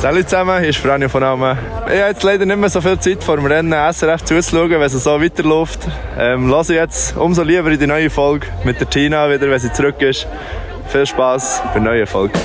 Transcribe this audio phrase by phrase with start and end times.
[0.00, 1.58] Salut zusammen, hier ist Franjo von Almen.
[1.86, 4.82] Ich habe jetzt leider nicht mehr so viel Zeit vor dem Rennen SRF zuzuschauen, wenn
[4.82, 5.80] es so weiterläuft.
[6.16, 9.58] Ähm, lasse ich jetzt umso lieber in die neue Folge mit der Tina wieder, wenn
[9.58, 10.28] sie zurück ist.
[10.86, 12.38] Viel Spaß bei der neuen Folge.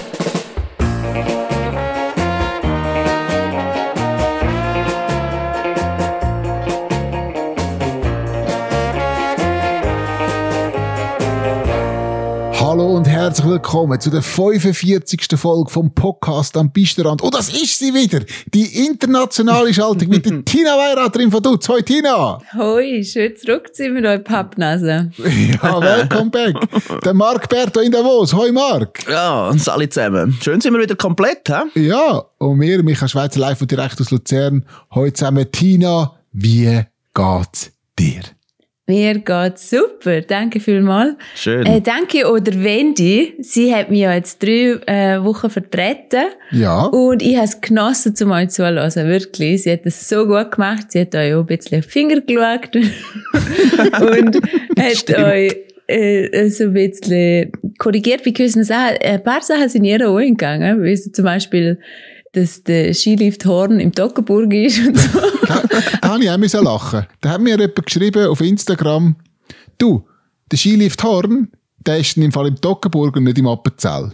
[13.33, 15.39] Herzlich willkommen zu der 45.
[15.39, 17.23] Folge vom Podcast am Pisterrand.
[17.23, 18.19] Und das ist sie wieder,
[18.53, 21.67] die internationale Schaltung mit der Tina Weiraterin von Dutz.
[21.67, 22.37] Hoi Tina!
[22.55, 25.09] Hoi, schön zurück zu mit eurer Pappnase.
[25.17, 26.55] Ja, welcome back.
[27.03, 28.35] Der Marc Berto in Davos.
[28.35, 29.09] Hoi Marc!
[29.09, 30.37] Ja, und alle zusammen.
[30.39, 31.79] Schön sind wir wieder komplett, hä?
[31.79, 34.63] Ja, und wir, Michael Schweizer, live und direkt aus Luzern.
[34.93, 36.83] Heute zusammen Tina, wie
[37.15, 38.21] geht's dir?
[38.85, 41.15] Mir geht's super, danke vielmals.
[41.35, 41.65] Schön.
[41.65, 46.25] Äh, danke oder Wendy, sie hat mich ja jetzt drei äh, Wochen vertreten.
[46.51, 46.87] Ja.
[46.87, 49.63] Und ich habe es genossen, zu euch zuhören, wirklich.
[49.63, 52.19] Sie hat es so gut gemacht, sie hat euch auch ein bisschen auf die Finger
[52.19, 52.75] geschaut
[54.01, 54.35] und
[54.77, 55.19] hat Stimmt.
[55.19, 55.55] euch
[55.87, 58.97] äh, so ein bisschen korrigiert bei gewissen Sachen.
[58.97, 61.79] Ein paar Sachen sind ihr auch eingegangen, wie so zum Beispiel,
[62.33, 65.19] dass der Skilift Horn im Toggenburg ist und so.
[65.45, 65.63] Da,
[66.01, 67.05] da habe ich auch müssen lachen.
[67.21, 69.15] Da hat mir jemand geschrieben auf Instagram,
[69.77, 70.05] du,
[70.51, 71.49] der Skilift Horn,
[71.85, 74.13] der ist im Fall im Toggenburg und nicht im Appenzell.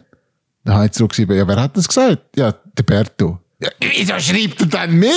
[0.65, 2.35] Da habe ich zurückgeschrieben, ja, wer hat das gesagt?
[2.35, 3.39] Ja, der Berto.
[3.61, 5.13] Ja, wieso schreibt er dann mir?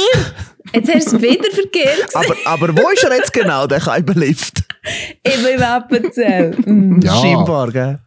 [0.75, 4.65] Jetzt hast du es wieder verkehrt Aber, aber wo ist er jetzt genau, der Kaiberlift?
[5.25, 6.51] Eben im Appenzell.
[6.65, 7.01] Mm.
[7.03, 7.15] Ja.
[7.17, 8.01] Scheinbar, gell?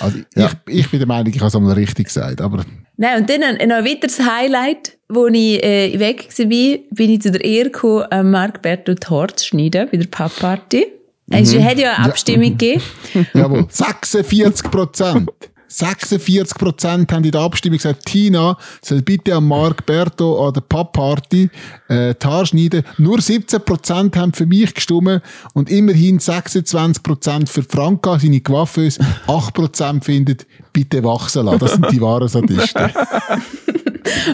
[0.00, 2.64] Also, ich, ich bin der Meinung, ich habe es einmal richtig gesagt, aber
[3.00, 6.46] Nein, und dann ein, noch ein weiteres Highlight, wo ich äh, weg war,
[6.90, 10.06] bin ich zu der Ehre gekommen, äh, Marc Berto die Haare zu schneiden bei der
[10.06, 10.86] Pappparty.
[11.30, 12.82] Es hat ja eine Abstimmung gegeben.
[13.34, 15.30] jawohl, 46 Prozent.
[15.68, 20.62] 46 Prozent haben in der Abstimmung gesagt, Tina soll bitte an Marc Berto an der
[20.62, 21.50] Pappparty
[21.88, 22.84] äh, die Haare schneiden.
[22.96, 28.98] Nur 17 Prozent haben für mich gestimmt und immerhin 26 Prozent für Franka, seine Coiffeuse.
[29.26, 31.58] 8 Prozent findet, bitte wachsen lassen.
[31.58, 32.90] Das sind die wahren Sadisten.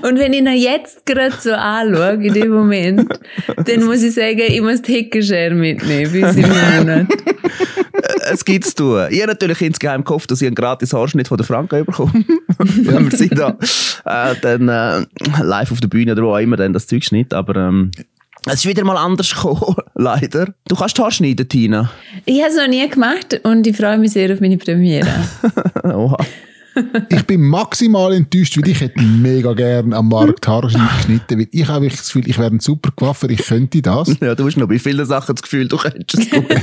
[0.02, 3.18] Und wenn ich ihn jetzt gerade so anschaue, in dem Moment,
[3.64, 7.06] dann muss ich sagen, ich muss die Heckenschere mitnehmen, bis im Monat.
[8.30, 9.06] Es gibt's zu tun.
[9.10, 12.24] Ich habe natürlich insgeheim gehofft, dass ich einen gratis Haarschnitt von der Franka bekomme.
[12.58, 13.56] Wenn wir sind da
[14.04, 15.06] äh, dann äh,
[15.42, 17.32] live auf der Bühne oder wo auch immer dann das Zeug schnitt.
[17.34, 17.90] Aber ähm,
[18.46, 20.48] es ist wieder mal anders gekommen, leider.
[20.68, 21.90] Du kannst die Haare schneiden, Tina.
[22.24, 25.08] Ich habe es noch nie gemacht und ich freue mich sehr auf meine Premiere.
[25.82, 26.16] Oha.
[27.08, 31.68] Ich bin maximal enttäuscht, weil ich hätte mega gern am Markt Haare geschnitten, weil ich
[31.68, 34.16] habe wirklich das Gefühl, ich wäre ein super Coiffeur, ich könnte das.
[34.20, 36.46] Ja, du hast noch bei vielen Sachen das Gefühl, du könntest es tun.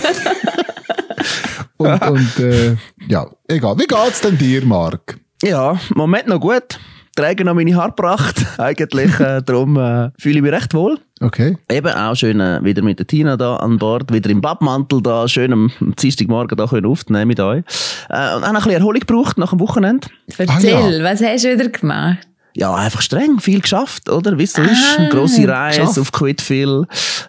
[1.78, 2.76] Und, und äh,
[3.08, 3.76] ja, egal.
[3.80, 5.20] Wie geht's denn dir, Marc?
[5.42, 6.80] Ja, im Moment noch gut.
[7.16, 8.46] Träge noch meine Haarpracht.
[8.58, 10.98] Eigentlich, äh, darum äh, fühle ich mich recht wohl.
[11.20, 11.58] Okay.
[11.70, 15.28] Eben auch schön äh, wieder mit der Tina da an Bord, wieder im Badmantel da,
[15.28, 17.64] schön am Dienstagmorgen da können aufnehmen mit euch.
[18.10, 20.08] Äh, und auch noch ein bisschen Erholung gebraucht nach dem Wochenende.
[20.38, 22.28] Erzähl, was hast du wieder gemacht?
[22.54, 24.38] Ja, einfach streng, viel geschafft, oder?
[24.38, 25.00] Wie es so Ah, ist.
[25.00, 26.00] Eine grosse Reise geschafft.
[26.00, 26.86] auf Quidfield.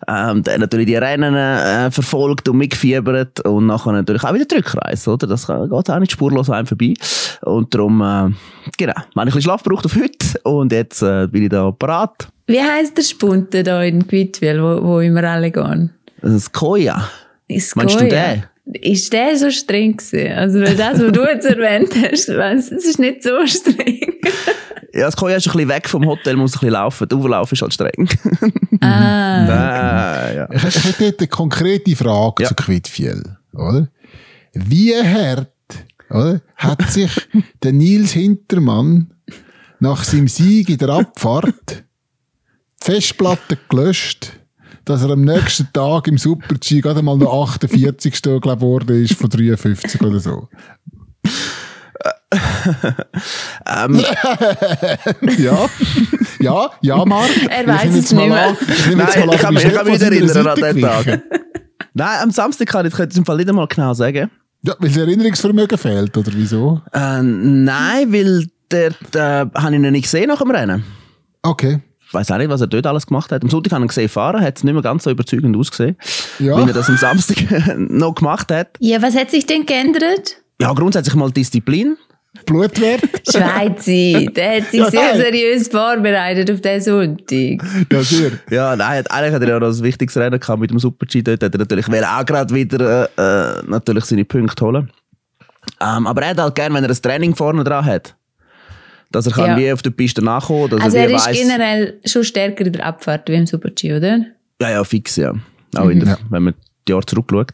[0.08, 3.40] Ähm, dann natürlich die Rennen äh, verfolgt und mitgefiebert.
[3.46, 5.26] Und nachher natürlich auch wieder die Rückreise, oder?
[5.28, 6.94] Das kann- geht auch nicht spurlos einem vorbei.
[7.42, 8.30] Und darum, äh,
[8.76, 10.40] genau, habe ich ein bisschen Schlaf gebraucht auf heute.
[10.42, 12.28] Und jetzt äh, bin ich da parat.
[12.48, 15.90] Wie heisst der Spunte da in Quidwil, wo, wo immer alle gehen?
[16.20, 17.08] Das Koja.
[17.46, 18.44] Ist Meinst du Goya.
[18.64, 20.32] Ist der so streng gewesen?
[20.32, 24.14] Also, weil das, was du jetzt erwähnt hast, es ist nicht so streng.
[24.94, 27.08] Ja, das Koja ist ein bisschen weg vom Hotel, muss ein bisschen laufen.
[27.08, 28.08] Der Auflauf ist halt streng.
[28.80, 29.46] ah.
[30.22, 30.48] Ah, ja.
[30.52, 32.48] Ich, hätte dort eine konkrete Frage Ja.
[32.48, 33.88] zu Quidfiel, oder?
[34.52, 35.48] Wie hart,
[36.10, 37.10] oder, hat sich
[37.62, 39.12] der Nils Hintermann
[39.80, 41.54] nach seinem Sieg in der Abfahrt
[42.82, 44.32] die Festplatte gelöscht,
[44.84, 48.20] dass er am nächsten Tag im Super-G gerade mal noch 48.
[48.22, 50.48] glaub, geworden ist von 53 oder so.
[53.66, 54.00] Ähm,
[55.38, 55.66] Ja,
[56.40, 57.30] ja, ja, Marc.
[57.50, 58.56] Er nehme es jetzt mal nicht mehr.
[58.68, 61.06] Ich Nein, ich kann an, mich, ich kann mich nicht erinnern an den Tag.
[61.94, 64.30] Nein, am Samstag kann ich es im Fall nicht einmal genau sagen.
[64.64, 66.80] Ja, weil das Erinnerungsvermögen fehlt, oder wieso?
[66.92, 70.84] Äh, nein, weil der, der habe ich ihn nicht gesehen nach dem Rennen.
[71.42, 71.80] Okay.
[72.06, 73.42] Ich weiß auch nicht, was er dort alles gemacht hat.
[73.42, 75.96] Am Sonntag habe ich ihn gesehen fahren, hat es nicht mehr ganz so überzeugend ausgesehen,
[76.38, 76.56] Ja.
[76.64, 78.68] wie er das am Samstag noch gemacht hat.
[78.78, 80.36] Ja, was hat sich denn geändert?
[80.60, 81.96] Ja, grundsätzlich mal Disziplin.
[82.46, 83.02] Blutwert?
[83.30, 85.20] Schweizi, der hat sich Ja, sehr nein.
[85.20, 87.62] seriös vorbereitet auf diesen Sonntag.
[87.92, 88.30] Ja, sehr.
[88.50, 91.22] Ja, nein, eigentlich hat er ja noch ein wichtiges Rennen gehabt mit dem Super-G.
[91.22, 94.90] Dort hat er natürlich auch gerade wieder äh, äh, natürlich seine Punkte holen.
[95.80, 98.16] Ähm, aber er hat halt gerne, wenn er ein Training vorne dran hat.
[99.10, 99.56] Dass er kann Ja.
[99.58, 102.72] wie auf der Piste nachkommen dass Also er er ist weiss, generell schon stärker in
[102.72, 104.20] der Abfahrt wie im Super-G, oder?
[104.60, 105.34] Ja, ja, fix, ja.
[105.76, 106.18] Auch in der, Ja.
[106.30, 106.54] wenn man
[106.88, 107.52] Jahre zurückschaut.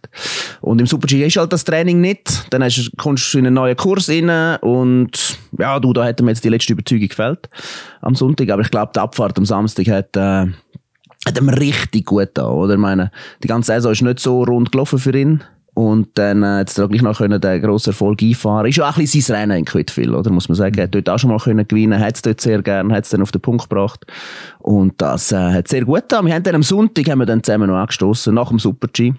[0.60, 2.46] Und im Super-G ist halt das Training nicht.
[2.50, 6.30] Dann hast, kommst du in einen neuen Kurs rein und ja, du, da hat mir
[6.30, 7.48] jetzt die letzte Überzeugung gefällt
[8.00, 8.50] am Sonntag.
[8.50, 10.46] Aber ich glaube, die Abfahrt am Samstag hat, äh,
[11.26, 12.74] hat ihm richtig gut da, oder?
[12.74, 13.10] Ich meine,
[13.42, 15.42] die ganze Saison ist nicht so rund gelaufen für ihn.
[15.78, 18.66] Und dann äh, jetzt gleich noch können den grossen Erfolg einfahren.
[18.66, 20.28] Ist ja auch ein bisschen sein Rennen in Quidville, oder?
[20.28, 20.76] Muss man sagen.
[20.76, 23.10] Er hat dort auch schon mal können gewinnen, hat es dort sehr gern, hat es
[23.10, 24.04] dann auf den Punkt gebracht.
[24.58, 26.26] Und das äh, hat sehr gut getan.
[26.26, 29.12] Wir haben dann am Sonntag haben wir dann zusammen noch angestoßen, nach dem Super-G.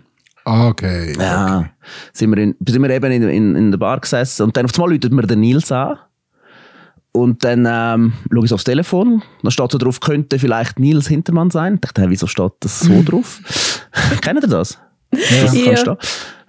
[0.43, 1.15] Ah, Okay.
[1.17, 1.69] Ja,
[2.11, 4.73] sind wir, in, sind wir eben in, in, in der Bar gesessen und dann auf
[4.75, 5.97] einmal läutet mir der Nils an.
[7.13, 11.51] Und dann ähm, schaue ich aufs Telefon, dann steht so drauf, könnte vielleicht Nils Hintermann
[11.51, 11.75] sein.
[11.75, 13.39] Ich dachte, hä, wieso steht das so drauf?
[14.21, 14.77] Kennt ihr das?
[15.11, 15.97] Das Ja.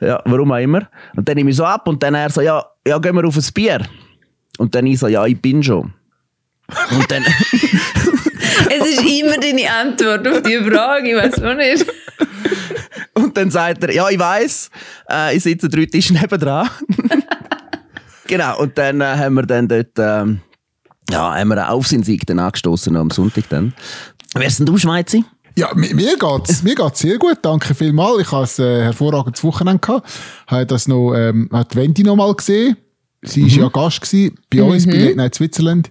[0.01, 0.89] Ja, warum auch immer.
[1.17, 3.37] Und dann nehme ich so ab und dann er so, ja, ja, gehen wir auf
[3.37, 3.81] ein Bier.
[4.59, 5.93] Und dann ich so, ja, ich bin schon.
[6.91, 7.25] Und dann,
[8.69, 11.87] Es ist immer deine Antwort auf die Frage, ich weiß auch nicht.
[13.15, 14.71] Und dann sagt er, ja, ich weiß,
[15.11, 16.69] äh, ich sitze drei Tische nebendran.
[18.27, 20.41] genau, und dann äh, haben wir dann dort, ähm,
[21.11, 23.75] ja, haben wir einen Aufsinnsieg dann angestoßen am Sonntag dann.
[24.35, 25.19] Wer ist denn du, Schweizer?
[25.57, 28.23] Ja, mir, mir geht's, mir geht's sehr gut, danke vielmals.
[28.23, 30.09] Ich hatte ein äh, hervorragendes Wochenende gehabt.
[30.47, 32.77] Habe das noch, ähm, hat Wendy noch mal gesehen.
[33.23, 35.91] Sie war ja Gast gewesen, bei uns, bei Late Night Switzerland.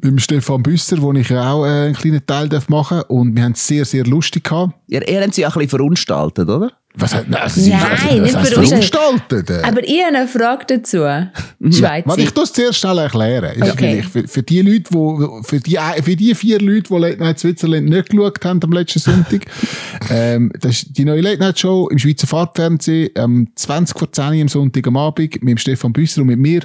[0.00, 3.36] Mit dem Stefan Büsser, wo ich ja auch äh, einen kleinen Teil darf machen Und
[3.36, 4.74] wir haben es sehr, sehr lustig gehabt.
[4.86, 6.72] Ihr, ihr habt sie auch ein bisschen verunstaltet, oder?
[7.00, 9.50] Was hat, nein, also, sie- Nein, was nicht heißt verunstaltet.
[9.50, 9.62] äh?
[9.62, 10.98] Aber ich habe eine Frage dazu.
[10.98, 12.08] Schweizer.
[12.08, 13.52] Warte, ich das zuerst schnell erklären.
[13.60, 14.02] Ist Okay.
[14.02, 17.88] Für, für die Leute, wo, für die, für die vier Leute, die Late Night Switzerland
[17.88, 19.46] nicht geschaut haben am letzten Sonntag,
[20.10, 24.24] ähm, das ist die neue Late Night Show im Schweizer Farbfernsehen, am 20 vor 10
[24.34, 26.62] Uhr am Sonntag am Abend mit dem Stefan Büsser und mit mir.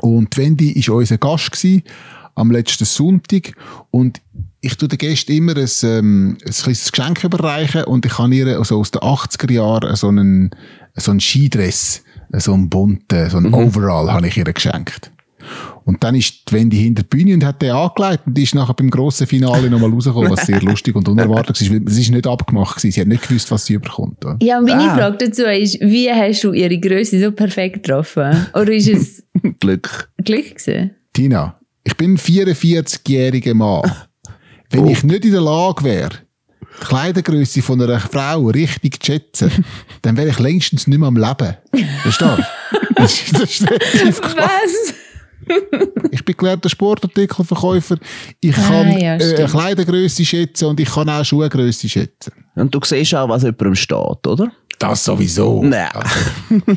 [0.00, 1.82] Und Wendy war unser Gast gewesen,
[2.34, 3.52] am letzten Sonntag.
[3.90, 4.20] Und
[4.62, 8.58] ich tue den Gästen immer ein, ähm, ein kleines Geschenk überreichen und ich habe ihr
[8.58, 10.50] also aus den 80er Jahren so einen,
[10.94, 15.10] so einen Skidress, so einen bunten, so einen Overall habe ich ihr geschenkt.
[15.84, 18.54] Und dann ist die Wendy hinter der Bühne und hat den angelegt und die ist
[18.54, 21.70] nachher beim grossen Finale nochmal rausgekommen, was sehr lustig und unerwartet war.
[21.80, 22.92] weil Es ist nicht abgemacht gewesen.
[22.92, 24.24] Sie hat nicht gewusst, was sie überkommt.
[24.24, 24.36] oder?
[24.40, 24.96] Ja, und meine Ah.
[24.96, 28.46] Frage dazu ist, wie hast du ihre Größe so perfekt getroffen?
[28.54, 29.24] Oder ist es
[29.58, 30.08] Glück.
[30.24, 30.92] Glück gewesen?
[31.12, 33.90] Tina, ich bin ein 44-jähriger Mann.
[34.72, 36.10] Wenn ich nicht in der Lage wäre,
[36.80, 39.64] die Kleidergröße von einer Frau richtig zu schätzen,
[40.02, 41.56] dann wäre ich längstens nicht mehr am Leben.
[42.02, 42.44] Verstehst du?
[42.96, 44.22] Das ist, das ist.
[44.22, 44.94] Was?
[46.12, 47.96] Ich bin gelernter Sportartikelverkäufer.
[48.40, 49.44] Ich Ah, kann ja, äh.
[49.46, 52.32] Kleidergröße schätzen und ich kann auch Schuhgröße schätzen.
[52.54, 54.52] Und du siehst auch, was jemandem steht, oder?
[54.82, 55.62] Das sowieso.
[55.62, 55.88] Nein.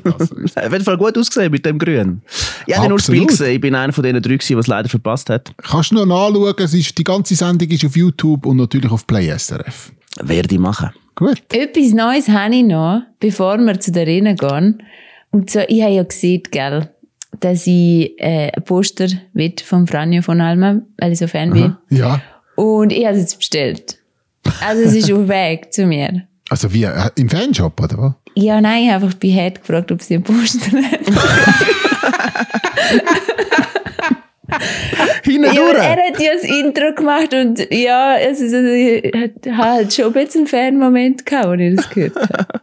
[0.04, 2.22] Also, Auf jeden Fall gut ausgesehen mit dem Grün.
[2.68, 3.28] Ich habe nur das Spiel Absolut.
[3.30, 3.56] gesehen.
[3.56, 5.52] Ich bin einer von den drei, die es leider verpasst hat.
[5.58, 9.08] kannst du noch nachschauen, es ist, die ganze Sendung ist auf YouTube und natürlich auf
[9.08, 9.92] Play SRF.
[10.22, 10.92] Werde ich machen.
[11.16, 11.42] Gut.
[11.52, 14.84] Etwas Neues habe ich noch, bevor wir zu der Arena gehen.
[15.32, 16.90] Und zwar, ich habe ja gesehen, gell,
[17.40, 21.76] dass ich äh, ein Poster will von Franjo von Alma, weil ich so Fan bin.
[21.90, 22.22] Ja.
[22.56, 23.98] Und ich habe es jetzt bestellt.
[24.62, 26.28] Also es ist auf dem Weg zu mir.
[26.50, 28.14] Also wie, im Fanshop, oder was?
[28.36, 31.00] Ja, nein, ich habe einfach bei Head gefragt, ob sie ein Poster hat.
[35.24, 39.94] Hinten Ja, er hat ja das Intro gemacht und ja, also, also, ich hatte halt
[39.94, 42.48] schon ein bisschen einen Fan-Moment gehabt, als ich das gehört habe.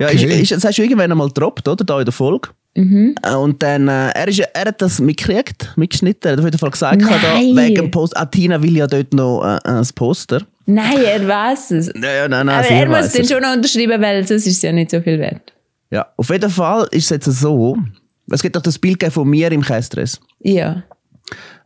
[0.00, 1.84] Ja, ist, ist, das hast du irgendwann einmal gedroppt, oder?
[1.84, 2.48] Da in der Folge.
[2.74, 3.14] Mhm.
[3.22, 6.28] Äh, Und dann, äh, er, ist, er hat das mitgekriegt, mitgeschnitten.
[6.28, 7.54] Er hat auf jeden Fall gesagt, Nein.
[7.54, 8.16] da, wegen dem Post.
[8.16, 10.42] Ah, Tina will ja dort noch äh, ein Poster.
[10.66, 11.86] Nein, er weiß es.
[11.94, 14.72] Ja, nein, nein, aber er muss den schon noch unterschreiben, weil sonst ist es ja
[14.72, 15.52] nicht so viel wert.
[15.90, 17.76] Ja, auf jeden Fall ist es jetzt so,
[18.30, 20.18] es gibt doch das Bild von mir im Kästress.
[20.40, 20.82] Ja.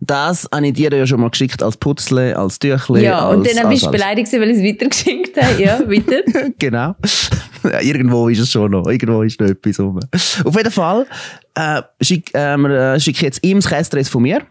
[0.00, 3.02] Das habe ich dir ja schon mal geschickt als Putzle, als Tüchle.
[3.02, 5.62] Ja, als, und dann bist du als, beleidigt, weil ich es weitergeschickt habe.
[5.62, 6.50] Ja, weiter.
[6.58, 6.94] genau.
[7.80, 8.87] irgendwo ist es schon noch.
[8.87, 10.00] Irgendwo ist noch etwas rum.
[10.44, 11.06] Auf jeden Fall
[11.54, 14.42] äh, schick, äh, wir, äh, schicke ich jetzt ihm das Kästress von mir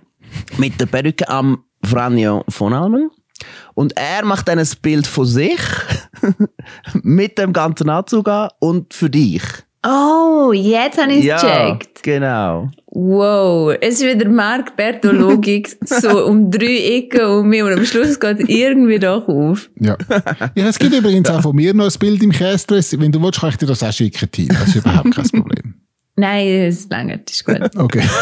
[0.58, 3.10] mit der Perücke am Franjo von Almen.
[3.76, 5.60] Und er macht dann ein Bild von sich
[7.04, 9.44] mit dem ganzen Anzug an und für dich.
[9.86, 11.36] Oh, jetzt habe ich es Ja,
[11.70, 12.04] gecheckt.
[12.04, 12.72] genau.
[13.00, 18.20] Wow, es ist wieder Mark Berto-Logik, so um drei Ecken um mich und am Schluss
[18.20, 19.70] geht es irgendwie doch auf.
[19.80, 19.96] Ja.
[20.56, 20.68] ja.
[20.68, 23.00] Es gibt übrigens auch von mir noch ein Bild im Kästress.
[23.00, 24.56] Wenn du willst, kann ich dir das auch schicken, Tina.
[24.60, 25.76] Das ist überhaupt kein Problem.
[26.16, 27.70] Nein, es lange, das ist gut.
[27.78, 28.02] Okay.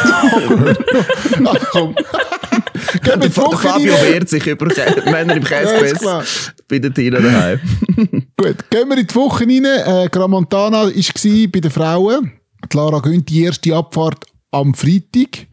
[1.45, 1.95] Ach komm.
[1.95, 4.11] Gehen wir die Der Woche Fabio rein.
[4.11, 4.65] wehrt sich über
[5.09, 6.23] Männer im Ja, Kästress klar.
[6.67, 7.59] bei der Tina daheim.
[8.35, 9.63] Gut, gehen wir in die Woche rein.
[9.63, 12.33] Äh, Gramontana war bei den Frauen.
[12.69, 14.25] Die Lara gönnt die erste Abfahrt
[14.55, 15.47] am Freitag.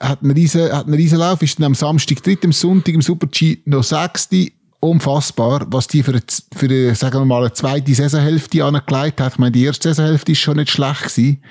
[0.00, 3.02] hat einen riesen, hat einen riesen Lauf, ist dann am Samstag dritt, am Sonntag im
[3.02, 4.48] Super-G noch sechste.
[4.80, 6.22] Unfassbar, was die für eine,
[6.56, 9.34] für eine, sagen wir mal, zweite Saisonhälfte angelegt hat.
[9.34, 11.42] Ich meine, die erste Saisonhälfte ist schon nicht schlecht gewesen.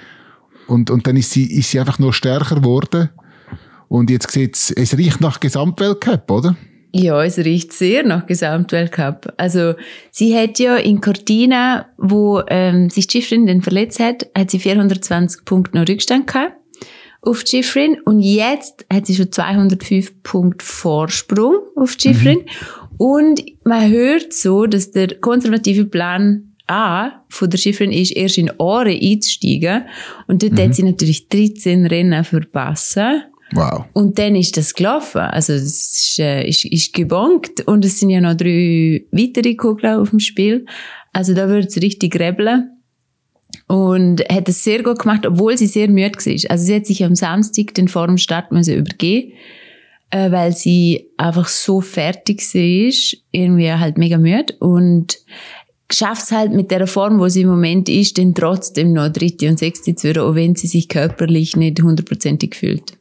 [0.67, 3.10] Und, und dann ist sie, ist sie einfach noch stärker geworden.
[3.88, 6.58] Und jetzt sieht's, es riecht nach Gesamtweltcup, oder?
[6.93, 9.34] Ja, es riecht sehr nach Gesamtweltcup.
[9.38, 9.75] Also
[10.12, 15.46] sie hat ja in Cortina, wo ähm, sich Schifrin dann verletzt hat, hat sie 420
[15.46, 16.61] Punkte noch Rückstand gehabt
[17.21, 22.95] auf Schifrin und jetzt hat sie schon 205 Punkte Vorsprung auf Schifrin mhm.
[22.97, 28.51] und man hört so, dass der konservative Plan A von der Schifrin ist, erst in
[28.57, 29.85] Ohren einzusteigen
[30.27, 30.59] und dort mhm.
[30.59, 33.23] hat sie natürlich 13 Rennen verpassen
[33.53, 33.85] Wow.
[33.93, 35.21] Und dann ist das gelaufen.
[35.21, 37.67] Also, das ist, äh, ist, ist gebongt.
[37.67, 40.65] Und es sind ja noch drei weitere Kugeln auf dem Spiel.
[41.13, 42.80] Also, da wird es richtig rebeln.
[43.71, 46.51] Und hat es sehr gut gemacht, obwohl sie sehr müde war.
[46.51, 48.17] Also, sie hat sich am Samstag den vor dem
[48.49, 49.31] müssen übergeben,
[50.09, 53.19] äh, weil sie einfach so fertig war.
[53.31, 54.53] Irgendwie halt mega müde.
[54.59, 55.19] Und
[55.89, 59.47] schafft es halt mit der Form, wo sie im Moment ist, dann trotzdem noch dritte
[59.47, 62.97] und sechste zu werden, auch wenn sie sich körperlich nicht hundertprozentig fühlt.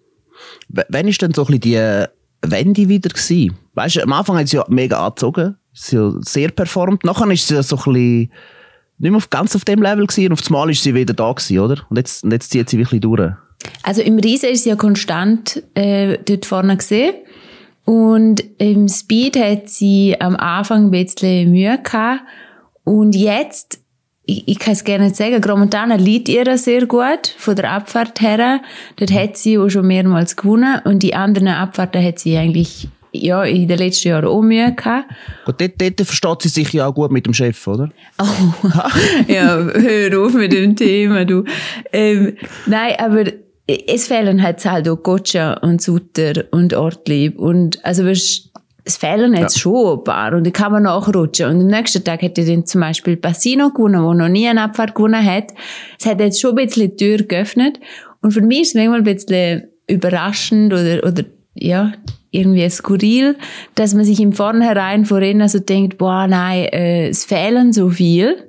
[0.69, 2.07] Wann ist denn so ein bisschen
[2.43, 3.57] die Wende wieder gewesen?
[3.75, 7.03] Weißt du, am Anfang hat sie ja mega angezogen, sie ja sehr performt.
[7.03, 8.33] Nachher ist sie so ein bisschen
[9.01, 11.59] nicht mehr ganz auf dem Level gewesen und auf Mal ist sie wieder da gewesen,
[11.59, 11.87] oder?
[11.89, 13.33] Und jetzt, und jetzt zieht sie wirklich durch.
[13.83, 17.15] Also im Riesen ist sie ja konstant äh, dort vorne gesehen.
[17.85, 22.23] Und im Speed hat sie am Anfang ein bisschen Mühe gehabt.
[22.85, 23.81] Und jetzt
[24.31, 28.61] ich, ich kann es gerne sagen, Gromontana liegt ihr sehr gut von der Abfahrt her.
[28.97, 33.45] Dort hat sie auch schon mehrmals gewonnen und die anderen Abfahrten hat sie eigentlich ja,
[33.45, 35.07] in den letzten Jahren auch Mühe gehabt.
[35.47, 37.91] Und dort, dort versteht sie sich ja auch gut mit dem Chef, oder?
[38.21, 38.25] Oh,
[39.29, 41.45] ja, hör auf mit dem Thema, du.
[41.93, 42.37] Ähm,
[42.67, 43.25] nein, aber
[43.67, 48.05] es fehlen halt halt auch Gotcha und Sutter und Ortlieb und also
[48.85, 49.61] es fehlen jetzt ja.
[49.61, 51.47] schon ein paar und die kann man nachrutschen.
[51.47, 54.95] Und am nächsten Tag hätte dann zum Beispiel Bassino gewonnen, der noch nie eine Abfahrt
[54.95, 55.53] gewonnen hat.
[55.99, 57.79] Es hat jetzt schon ein bisschen die Tür geöffnet.
[58.23, 61.25] Und für mich ist es manchmal ein bisschen überraschend oder, oder,
[61.55, 61.93] ja,
[62.31, 63.37] irgendwie skurril,
[63.75, 67.91] dass man sich im Vornherein vor Rennen so denkt, boah, nein, äh, es fehlen so
[67.91, 68.47] viel.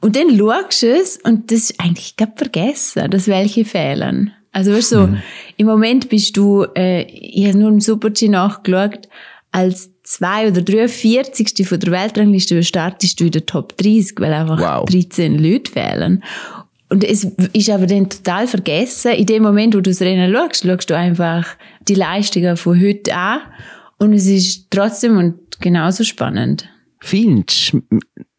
[0.00, 4.32] Und dann schaust du es und das ist eigentlich gerade vergessen, dass welche fehlen.
[4.52, 5.22] Also weißt du, so, mhm.
[5.58, 9.08] im Moment bist du, äh, ich habe nur im Super-G nachgeschaut,
[9.52, 11.66] als zwei oder 43.
[11.66, 14.84] von der Weltrangliste startest du in der Top 30, weil einfach wow.
[14.88, 16.24] 13 Leute fehlen.
[16.90, 19.12] Und es ist aber dann total vergessen.
[19.12, 21.46] In dem Moment, wo du das Rennen schaust, schaust du einfach
[21.88, 23.40] die Leistungen von heute an.
[23.98, 26.68] Und es ist trotzdem und genauso spannend.
[27.00, 27.82] Findest du?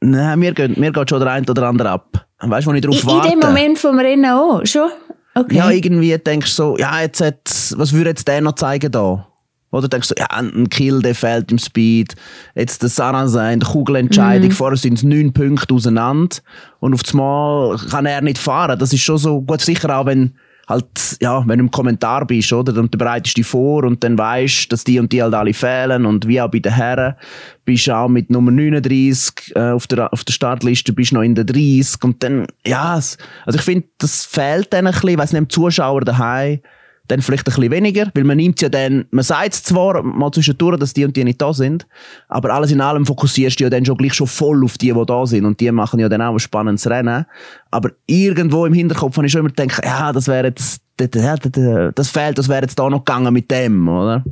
[0.01, 2.27] Nein, mir geht, mir geht schon der eine oder andere ab.
[2.39, 3.33] Weißt du, wo ich drauf in, warte?
[3.33, 4.89] In dem Moment vom Rennen auch, schon?
[5.33, 5.55] Okay.
[5.55, 9.30] Ja, irgendwie denkst du so, ja, jetzt hat, was würde jetzt der noch zeigen da?
[9.71, 12.15] Oder denkst du, ja, ein Kill, der fällt im Speed.
[12.55, 14.49] Jetzt der Sarrazin, die Kugelentscheidung.
[14.49, 14.53] Mhm.
[14.53, 16.37] Vorher sind es neun Punkte auseinander.
[16.79, 18.77] Und auf einmal kann er nicht fahren.
[18.77, 20.33] Das ist schon so gut sicher auch, wenn
[20.67, 22.73] halt, ja, wenn du im Kommentar bist, oder?
[22.73, 26.05] Dann bereitest du dich vor und dann weißt, dass die und die halt alle fehlen.
[26.05, 27.15] Und wie auch bei den Herren,
[27.63, 31.35] bist du auch mit Nummer 39 äh, auf, der, auf der Startliste, bist noch in
[31.35, 32.03] der 30.
[32.03, 33.19] Und dann, ja, also
[33.53, 36.59] ich finde, das fehlt dann ein bisschen, weiss nicht, dem Zuschauer daheim
[37.07, 40.77] dann vielleicht ein bisschen weniger, weil man nimmt ja dann, man sagt zwar mal zwischendurch,
[40.79, 41.85] dass die und die nicht da sind,
[42.29, 45.05] aber alles in allem fokussierst du ja dann schon gleich schon voll auf die, die
[45.05, 47.25] da sind und die machen ja dann auch ein spannendes Rennen.
[47.69, 52.37] Aber irgendwo im Hinterkopf habe ich schon immer gedacht, ja, das wäre jetzt, das fehlt,
[52.37, 54.23] das wäre jetzt da noch gegangen mit dem, oder?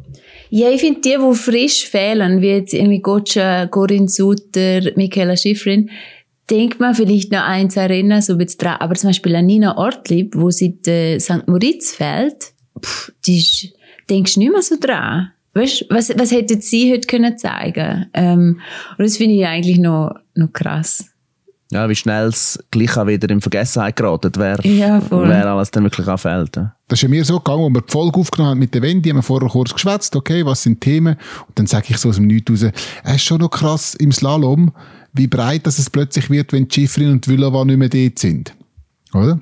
[0.49, 5.89] Ja, ich finde die, die frisch fehlen, wie jetzt irgendwie Gotcha, Corinne Sutter, Michaela Schifrin,
[6.49, 8.77] denkt man vielleicht noch ein, zwei Rennen so ein bisschen dran.
[8.79, 11.47] Aber zum Beispiel an Nina Ortlieb, wo sie in St.
[11.47, 13.73] Moritz fällt, pff, die ist,
[14.09, 15.31] denkst du nicht mehr so dran.
[15.53, 18.61] Weißt, was, was hätte sie heute können zeigen ähm,
[18.97, 21.05] Und das finde ich eigentlich noch, noch krass.
[21.71, 25.83] Ja, wie schnell es gleich auch wieder in Vergessenheit geraten wäre, ja, wer alles dann
[25.83, 26.55] wirklich anfällt.
[26.55, 29.09] Das ist ja mir so gegangen, als wir die Folge aufgenommen haben mit der Wendy,
[29.09, 31.15] haben wir vorher kurz geschwätzt, okay, was sind Themen?
[31.47, 32.71] Und dann sage ich so aus dem Nichts raus,
[33.03, 34.71] es ist schon noch krass im Slalom,
[35.13, 38.55] wie breit das es plötzlich wird, wenn Schifrin und Villava nicht mehr dort sind.
[39.13, 39.39] Oder?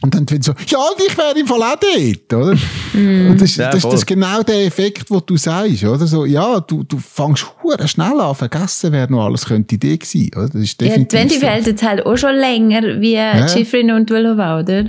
[0.00, 2.54] Und dann wird so, ja, ich wäre im Fall auch dort, oder?
[2.92, 3.30] Mm.
[3.30, 6.06] Und das, ja, das, das, ist genau der Effekt, den du sagst, oder?
[6.06, 7.44] So, ja, du, du fängst
[7.86, 10.50] schnell an, vergessen, wer noch alles könnte Idee gewesen, oder?
[10.50, 13.48] Das ist definitiv ja, Twenty fällt jetzt halt auch schon länger wie ja.
[13.48, 14.84] Schifrin und Willowau, oder?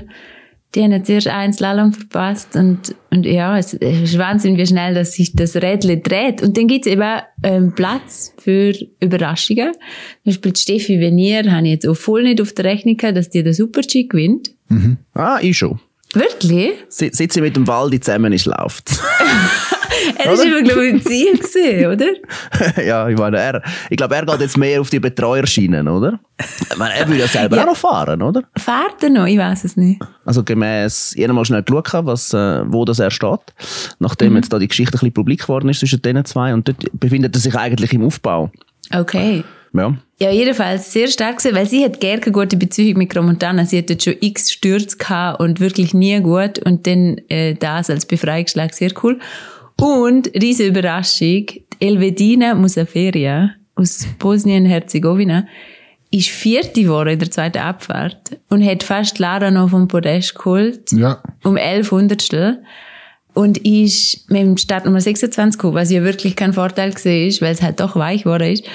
[0.75, 4.93] Die haben jetzt erst ein Slalom verpasst und, und ja, es ist Wahnsinn, wie schnell
[4.93, 6.43] dass sich das Rädchen dreht.
[6.43, 9.71] Und dann gibt es eben ähm, Platz für Überraschungen.
[9.73, 9.81] Zum
[10.25, 13.41] Beispiel Steffi Venier habe ich jetzt auch voll nicht auf der Rechnung gehabt, dass die
[13.41, 14.51] den Super-G gewinnt.
[14.67, 14.97] Mhm.
[15.13, 15.79] Ah, ich schon.
[16.13, 16.71] Wirklich?
[16.89, 18.91] Seit sie mit dem Waldi zusammen ist, läuft
[20.17, 22.07] Er ist immer, glaube ich, im Ziel gesehen, oder?
[22.83, 26.19] Ja, ich meine, er, ich glaube, er geht jetzt mehr auf die Betreuerschienen, oder?
[26.71, 27.63] Ich meine, er würde ja selber Ja.
[27.63, 28.43] auch noch fahren, oder?
[28.57, 29.25] Fährt er noch?
[29.25, 30.01] Ich weiß es nicht.
[30.25, 33.39] Also gemäss, ich habe mal schnell geschaut, was, äh, wo das er steht.
[33.99, 36.53] Nachdem jetzt da die Geschichte ein bisschen publik geworden ist zwischen denen zwei.
[36.53, 38.51] Und dort befindet er sich eigentlich im Aufbau.
[38.93, 39.43] Okay.
[39.73, 39.97] Ja.
[40.19, 43.65] Ja, jedenfalls sehr stark gewesen, weil sie hat gerne eine gute Beziehung mit Gromontana.
[43.65, 46.59] Sie hat dort schon x Stürze gehabt und wirklich nie gut.
[46.59, 49.19] Und dann äh, das als Befreiungsschlag sehr cool.
[49.79, 51.45] Und, riese Überraschung,
[51.79, 55.47] Elvedina Musaferia aus Bosnien-Herzegowina
[56.11, 60.91] ist vierte Woche in der zweiten Abfahrt und hat fast Lara noch vom Podest geholt.
[60.91, 61.21] Ja.
[61.43, 62.63] um 11 Hundertstel
[63.33, 67.53] und ist mit dem Start Nummer 26 gekommen, was ja wirklich kein Vorteil ist, weil
[67.53, 68.65] es halt doch weich geworden ist.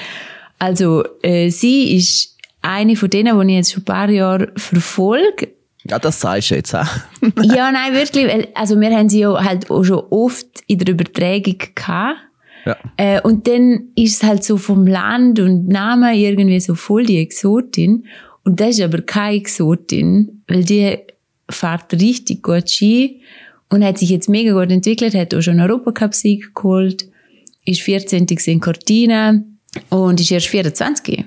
[0.59, 5.49] Also äh, sie ist eine von denen, die ich jetzt schon ein paar Jahre verfolge.
[5.87, 6.87] Ja, das sagst du jetzt auch.
[7.43, 8.47] ja, nein, wirklich.
[8.55, 12.17] Also wir haben sie ja halt auch schon oft in der Übertragung gehabt.
[12.65, 12.77] Ja.
[12.97, 17.19] Äh, und dann ist es halt so vom Land und Namen irgendwie so voll die
[17.19, 18.05] Exotin.
[18.43, 20.97] Und das ist aber keine Exotin, weil die
[21.49, 23.21] fährt richtig gut Ski
[23.69, 27.05] und hat sich jetzt mega gut entwickelt, hat auch schon einen Europacup-Sieg geholt,
[27.65, 28.25] ist 14.
[28.25, 29.43] in Cortina
[29.89, 31.25] und ist erst 24.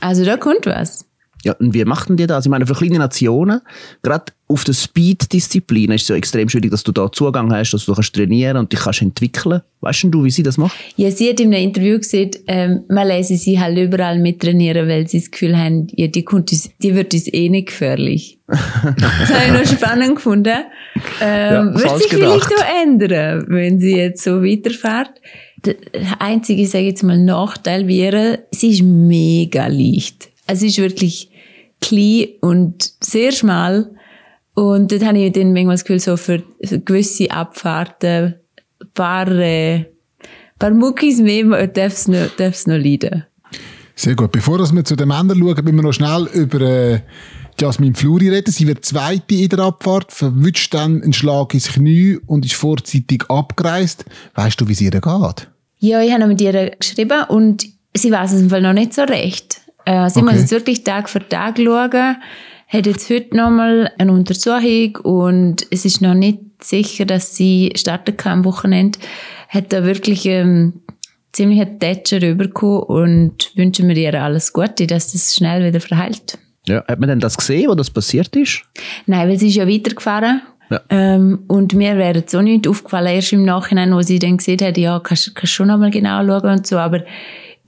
[0.00, 1.04] Also da kommt was.
[1.44, 2.46] Ja, und wie machten die das?
[2.46, 3.62] Ich meine, für kleine Nationen,
[4.02, 7.84] gerade auf der Speed-Disziplin ist es so extrem schwierig, dass du da Zugang hast, dass
[7.84, 9.62] du kannst trainieren und dich kannst entwickeln.
[9.80, 10.76] Weißt du, wie sie das macht?
[10.96, 15.08] Ja, sie hat in einem Interview gesagt, ähm, man lese sie halt überall mittrainieren, weil
[15.08, 18.38] sie das Gefühl haben, ja, die, kommt uns, die wird uns eh nicht gefährlich.
[18.46, 20.58] das habe ich noch spannend gefunden.
[21.20, 25.10] Ähm, wird falsch sich vielleicht auch ändern, wenn sie jetzt so weiterfährt.
[25.64, 25.76] Der
[26.20, 30.30] einzige, sage ich jetzt mal, Nachteil wäre, sie ist mega leicht.
[30.52, 31.30] Sie ist wirklich
[31.80, 33.90] klein und sehr schmal.
[34.54, 38.34] Und dort habe ich dann manchmal das Gefühl, so für, gewisse Abfahrten,
[38.80, 39.86] ein paar, äh,
[40.58, 43.24] paar Muckis mehr darf es noch, noch leiden.
[43.94, 44.32] Sehr gut.
[44.32, 47.00] Bevor wir zu den Männern schauen, müssen wir noch schnell über äh,
[47.60, 48.50] Jasmin Fluri reden.
[48.50, 53.24] Sie wird Zweite in der Abfahrt, verwünscht dann einen Schlag ins Knie und ist vorzeitig
[53.28, 54.04] abgereist.
[54.34, 55.51] Weißt du, wie es ihr geht?
[55.84, 58.94] Ja, ich habe noch mit ihr geschrieben und sie weiß es im Fall noch nicht
[58.94, 59.60] so recht.
[59.84, 60.30] Äh, sie Okay.
[60.30, 62.16] muss jetzt wirklich Tag für Tag schauen,
[62.68, 68.16] hat jetzt heute nochmal eine Untersuchung und es ist noch nicht sicher, dass sie starten
[68.16, 68.96] kann am Wochenende.
[69.48, 70.74] Hat da wirklich ähm,
[71.32, 76.38] ziemlich einen Tätscher rübergekommen und wünschen wir ihr alles Gute, dass das schnell wieder verheilt.
[76.68, 76.84] Ja.
[76.86, 78.62] Hat man denn das gesehen, wo das passiert ist?
[79.06, 80.42] Nein, weil sie ist ja weitergefahren.
[80.70, 80.80] Ja.
[80.88, 84.60] Ähm, und mir wäre jetzt auch nicht aufgefallen, erst im Nachhinein, wo sie dann gesehen
[84.62, 87.02] hat, ja, kannst, kannst schon nochmal genau schauen und so, aber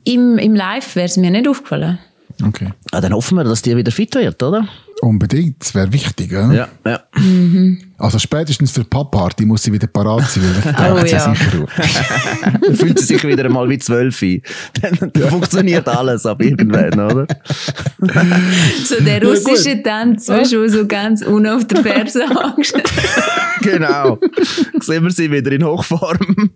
[0.05, 1.99] im, im Live wäre es mir nicht aufgefallen.
[2.43, 2.69] Okay.
[2.93, 4.67] Ah, dann hoffen wir, dass die wieder fit wird, oder?
[5.01, 5.61] Unbedingt.
[5.61, 6.53] Das wäre wichtig, oder?
[6.53, 6.69] Ja.
[6.85, 7.01] ja.
[8.05, 11.15] Also spätestens für die Pub-Party muss sie wieder parat sein, weil ich Oh, brauche sie
[11.15, 11.35] ja.
[11.35, 11.67] sicher.
[12.61, 14.43] Dann fühlt sie sich wieder einmal wie zwölf ein.
[14.83, 17.27] Dann, dann funktioniert alles ab irgendwann, oder?
[18.85, 22.75] So der Ja, russische Tanz, weißt du, wo so ganz unauf der Ferse hängst.
[23.63, 24.19] genau.
[24.81, 26.51] Sehen wir sie wieder in Hochform.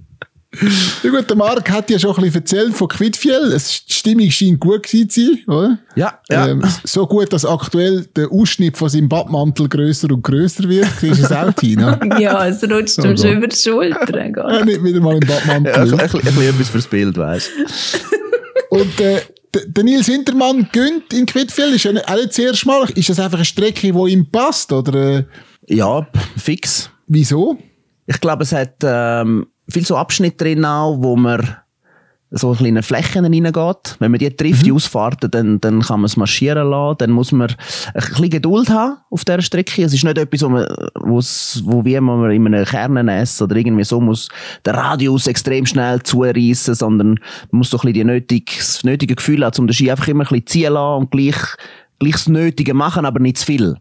[1.05, 3.53] Ja gut, der Marc hat ja schon ein bisschen erzählt von Quidfiel.
[3.55, 5.79] Es- Die Stimmung scheint gut gewesen zu sein, oder?
[5.95, 6.49] Ja, ja.
[6.49, 10.87] Ähm, so gut, dass aktuell der Ausschnitt von seinem Badmantel grösser und grösser wird.
[11.01, 12.01] Siehst du es auch, Tina?
[12.19, 13.21] ja, es rutscht Oh ihm Gott.
[13.21, 14.25] schon über die Schulter.
[14.27, 15.83] Ja, nicht wieder mal im Ja, ein, Badmantel.
[15.83, 17.51] bisschen- ein, bisschen- ein bisschen etwas fürs Bild, weißt
[18.71, 19.21] Und äh,
[19.67, 21.75] der- Nils Hintermann gönnt in Quidfiel.
[21.75, 22.89] Ist ja nicht, auch nicht das erste Mal.
[22.95, 24.73] Ist das einfach eine Strecke, die ihm passt?
[24.73, 25.25] Oder äh,
[25.67, 26.91] Ja, fix.
[27.07, 27.57] wieso?
[28.07, 31.57] Ich glaube, es hat ähm, viel so Abschnitte drin auch, wo man
[32.31, 33.97] so kleine Flächen reingeht.
[33.99, 36.99] Wenn man die trifft, die Ausfahrten, dann, dann kann man es marschieren lassen.
[36.99, 37.57] Dann muss man ein
[37.95, 39.83] bisschen Geduld haben auf dieser Strecke.
[39.83, 43.85] Es ist nicht etwas, wo man, wo's, wo wie man in einem Kernennest oder irgendwie
[43.85, 44.29] so muss
[44.67, 47.19] den Radius extrem schnell zureissen, sondern
[47.51, 50.09] man muss so ein bisschen die nötig, das nötige Gefühl haben, um den Ski einfach
[50.09, 51.37] immer ein bisschen ziehen lassen und gleich,
[51.99, 53.77] gleich das Nötige machen, aber nicht zu viel.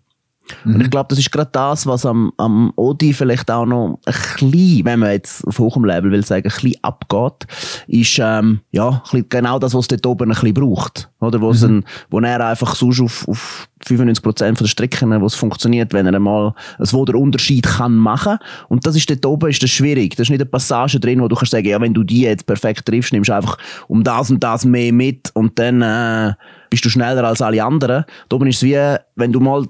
[0.66, 4.14] Und ich glaube, das ist gerade das, was am, am Odi vielleicht auch noch ein
[4.14, 7.48] bisschen, wenn man jetzt auf hohem Level will sagen, ein bisschen abgeht,
[7.88, 11.10] ist, ähm, ja, genau das, was es dort oben ein bisschen braucht.
[11.20, 11.42] Oder?
[11.42, 15.36] Wo, es ein, wo er einfach sonst auf, auf 95% von der Strecken, wo es
[15.36, 18.38] funktioniert, wenn er einmal, also wo der Unterschied kann machen.
[18.70, 20.16] Und das ist dort oben, ist das schwierig.
[20.16, 22.46] Da ist nicht eine Passage drin, wo du kannst sagen, ja, wenn du die jetzt
[22.46, 23.58] perfekt triffst, nimmst du einfach
[23.88, 26.34] um das und das mehr mit und dann, äh,
[26.70, 28.06] bist du schneller als alle anderen.
[28.30, 29.66] Da oben ist es wie, wenn du mal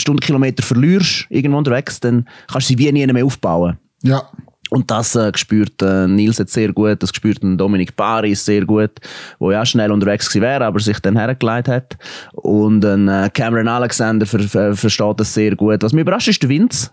[0.00, 3.78] Stundenkilometer verlierst, irgendwo unterwegs, dann kannst du sie wie nie mehr aufbauen.
[4.02, 4.22] Ja.
[4.70, 8.66] Und das äh, spürt äh, Nils jetzt sehr gut, das spürt ein Dominik Paris sehr
[8.66, 8.90] gut,
[9.38, 11.96] wo ja schnell unterwegs wäre, aber sich dann hergelegt hat.
[12.32, 15.82] Und ein äh, Cameron Alexander ver ver versteht das sehr gut.
[15.82, 16.90] Was mich überrascht, ist der Vince.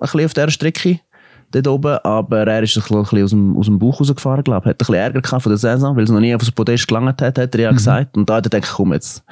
[0.00, 1.00] bisschen auf dieser Strecke
[1.52, 4.70] dort oben, aber er ist ein bisschen aus dem, aus dem Bauch rausgefahren, glaube ich.
[4.70, 6.88] Hat ein bisschen Ärger gehabt von der Saison, weil es noch nie auf das Podest
[6.88, 8.16] gelangt hat, hat er ja gesagt.
[8.16, 9.22] Und da hat er gedacht, komm, jetzt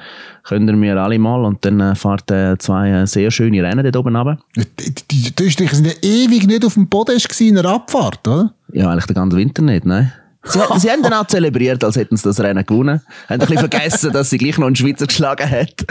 [0.43, 1.43] können wir alle mal.
[1.43, 4.37] Und dann äh, fährt er zwei äh, sehr schöne Rennen dort oben runter.
[4.55, 8.27] Die, die, die Österreicher sind ja ewig nicht auf dem Podest gewesen in der Abfahrt,
[8.27, 8.53] oder?
[8.71, 10.13] Ja, eigentlich den ganzen Winter nicht, nein.
[10.43, 13.01] Sie, sie haben dann auch zelebriert, als hätten sie das Rennen gewonnen.
[13.29, 15.85] Haben ein bisschen vergessen, dass sie gleich noch einen Schweizer geschlagen hat.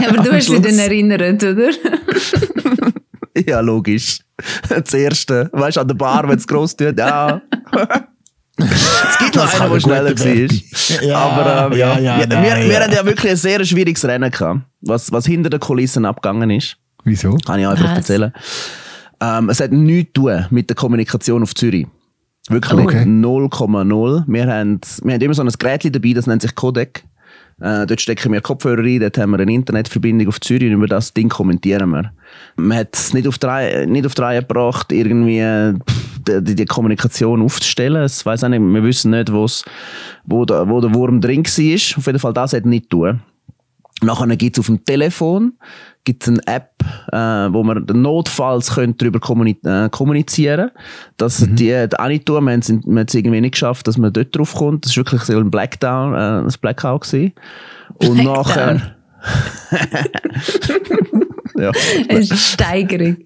[0.00, 1.68] Ja, aber du hast dich dann erinnert, oder?
[3.46, 4.20] Ja, logisch.
[4.68, 5.48] Das erste.
[5.52, 7.40] Weißt du, an der Bar, wenn es gross tut, ja.
[8.56, 11.02] es gibt noch Das einen, der schneller war.
[11.04, 12.80] Ja, Aber ähm, ja, ja, ja, wir, nein, wir, wir ja.
[12.82, 16.76] haben ja wirklich ein sehr schwieriges Rennen gehabt, was, was hinter den Kulissen abgegangen ist.
[17.04, 17.36] Wieso?
[17.44, 17.96] Kann ich einfach Was?
[17.98, 18.32] erzählen.
[19.20, 21.86] Ähm, es hat nichts zu tun mit der Kommunikation auf Zürich.
[22.48, 23.02] Wirklich Okay.
[23.04, 24.24] 0,0.
[24.26, 27.04] Wir haben, wir haben immer so ein Gerät dabei, das nennt sich Codec.
[27.60, 30.88] Äh, dort stecken wir Kopfhörer rein, dort haben wir eine Internetverbindung auf Zürich und über
[30.88, 32.12] das Ding kommentieren wir.
[32.56, 35.74] Man hat es nicht auf die Reihe, nicht auf die Reihe gebracht, irgendwie
[36.26, 38.02] die, die Kommunikation aufzustellen.
[38.02, 41.98] Es weiss auch nicht, wir wissen nicht, wo, der, wo der Wurm drin war.
[41.98, 43.20] Auf jeden Fall, das hat nicht tun.
[44.02, 45.54] Nachher gibt es auf dem Telefon
[46.04, 46.70] gibt's eine App,
[47.12, 50.70] äh, wo man notfalls könnt darüber kommuni äh, kommunizieren
[51.16, 54.12] dass die, die auch nicht tun, wir haben es es irgendwie nicht geschafft, dass man
[54.12, 54.84] dort drauf kommt.
[54.84, 57.32] Das war wirklich so ein Blackdown, äh, ein Blackout gewesen.
[57.98, 58.34] Und Blackdown.
[58.34, 58.96] nachher...
[61.56, 61.72] ja,
[62.10, 63.16] Eine Steigerung.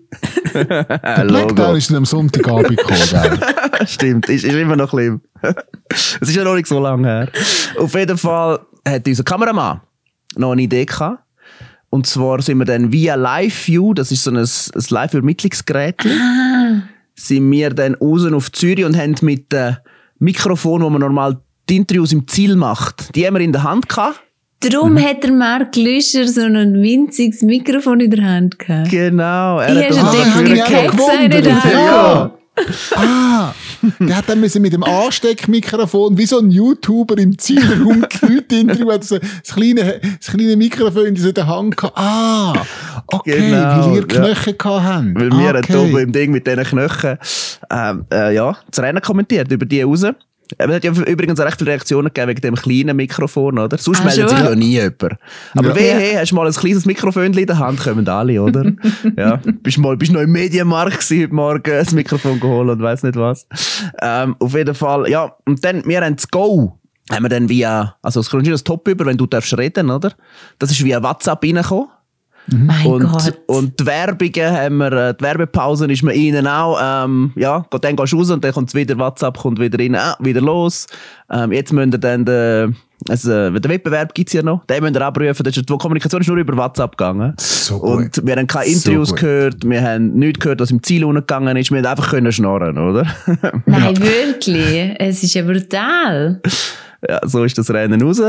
[0.54, 3.40] Der Blackdown ist am Sonntagabend gekommen?
[3.86, 5.20] Stimmt, ist, ist immer noch schlimm.
[5.90, 7.28] Es ist ja noch nicht so lange her.
[7.78, 9.80] Auf jeden Fall hat unser Kameramann
[10.36, 11.22] noch eine Idee gehabt.
[11.90, 14.46] Und zwar sind wir dann via Live-View, das ist so ein, ein
[14.90, 15.96] Live-Übermittlungsgerät,
[17.14, 19.76] sind wir dann raus auf Zürich und haben mit dem
[20.18, 21.38] Mikrofon, wo man normal
[21.68, 24.20] die Interviews im Ziel macht, die haben wir in der Hand gehabt.
[24.60, 28.90] Darum hat der Mark Lüscher so ein winziges Mikrofon in der Hand gehabt.
[28.90, 29.60] Genau.
[29.60, 31.46] Er Ich hat Ah, auch Keks eine gewundert.
[31.46, 31.70] da.
[31.72, 32.37] Ja.
[32.94, 33.54] Ah,
[34.00, 38.56] der hat dann müssen mit dem Ansteckmikrofon, wie so ein YouTuber im Zielraum, die Leute
[38.56, 41.96] interviewen, hat so das kleine, das kleine Mikrofon in der Hand gehabt.
[41.96, 42.64] Ah,
[43.06, 44.04] okay, Genau, weil ja.
[44.04, 45.14] Knöchel gehabt habt.
[45.14, 45.72] Weil wir okay.
[45.72, 47.18] haben oben im Ding mit diesen Knöcheln
[47.70, 50.04] ähm, äh, ja, das Rennen kommentiert, über die raus.
[50.56, 53.76] Es hat ja übrigens recht viele Reaktionen gegeben wegen dem kleinen Mikrofon, oder?
[53.76, 55.02] Sonst Ah, meldet sich ja nie jemand.
[55.54, 55.74] Aber Ja.
[55.76, 58.64] wehe, hast du mal ein kleines Mikrofon in der Hand, kommen alle, oder?
[59.16, 59.36] ja.
[59.62, 63.16] Bist mal, bist noch im Medienmarkt gewesen, heute Morgen, das Mikrofon geholt und weiss nicht
[63.16, 63.46] was.
[64.00, 65.32] Ähm, auf jeden Fall, ja.
[65.44, 66.78] Und dann, wir haben das Go,
[67.10, 70.12] haben wir dann via, also es kommt das Top über, wenn du darfst reden, oder?
[70.58, 71.88] Das ist via WhatsApp reingekommen.
[72.50, 73.34] Mein Und, Gott.
[73.46, 77.84] und die Werbungen haben wir, äh, die Werbepausen ist man ihnen auch, ähm, ja, geht-
[77.84, 80.86] dann gehst du raus und dann kommt wieder WhatsApp, kommt wieder rein, ah, wieder los.
[81.30, 82.76] Ähm, jetzt müsst ihr dann den,
[83.08, 86.28] also, den Wettbewerb gibt's ja noch, den müsst ihr abrufen, das ist, die Kommunikation ist
[86.28, 87.34] nur über WhatsApp gegangen.
[87.38, 88.18] So gut.
[88.18, 89.18] Und wir haben keine So Interviews gut.
[89.20, 92.78] gehört, wir haben nichts gehört, was im Ziel gegangen ist, wir haben einfach können schnarren,
[92.78, 93.06] oder?
[93.66, 94.94] Nein, wirklich.
[94.98, 96.40] Es ist ja brutal.
[97.06, 98.20] ja, so ist das Rennen raus.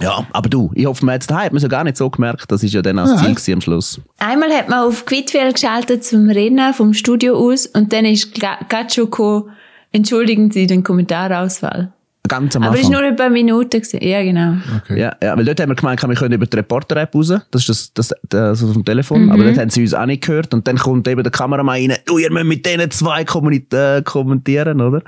[0.00, 1.96] Ja, aber du, ich hoffe, man hat es daheim, hat man es ja gar nicht
[1.96, 3.42] so gemerkt, das ist ja dann auch das.
[3.42, 4.00] Ziel am Schluss.
[4.18, 8.90] Einmal hat man auf Quidfeld geschaltet zum Rennen vom Studio aus und dann ist gerade
[8.90, 9.50] schon gekommen,
[9.92, 11.92] entschuldigen Sie den Kommentarausfall.
[12.28, 12.92] Ganz am Aber es Anfang.
[12.94, 13.70] war nur ein paar Minuten.
[13.70, 14.00] Gewesen.
[14.02, 14.56] Ja, genau.
[14.82, 15.00] Okay.
[15.00, 17.32] Ja, ja, weil dort haben wir gemeint, wir können über die Reporter-App raus.
[17.50, 19.30] Das ist das, das, das auf dem Telefon.
[19.30, 20.52] Aber dort haben sie uns auch nicht gehört.
[20.52, 24.80] Und dann kommt eben der Kameramann rein, du, ihr müsst mit denen zwei äh, kommentieren,
[24.80, 25.02] oder?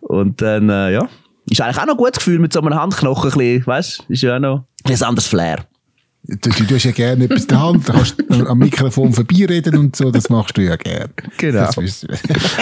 [0.00, 1.08] Und dann, äh, ja.
[1.48, 4.22] Ist eigentlich auch noch ein gutes Gefühl mit so einem Handknochen, ein bisschen, weißt Ist
[4.22, 5.64] ja auch noch ein anderes Flair.
[6.28, 8.16] Du, du, du hast ja gerne etwas in der Hand, du kannst
[8.48, 11.10] am Mikrofon vorbeireden und so, das machst du ja gerne.
[11.38, 11.68] Genau.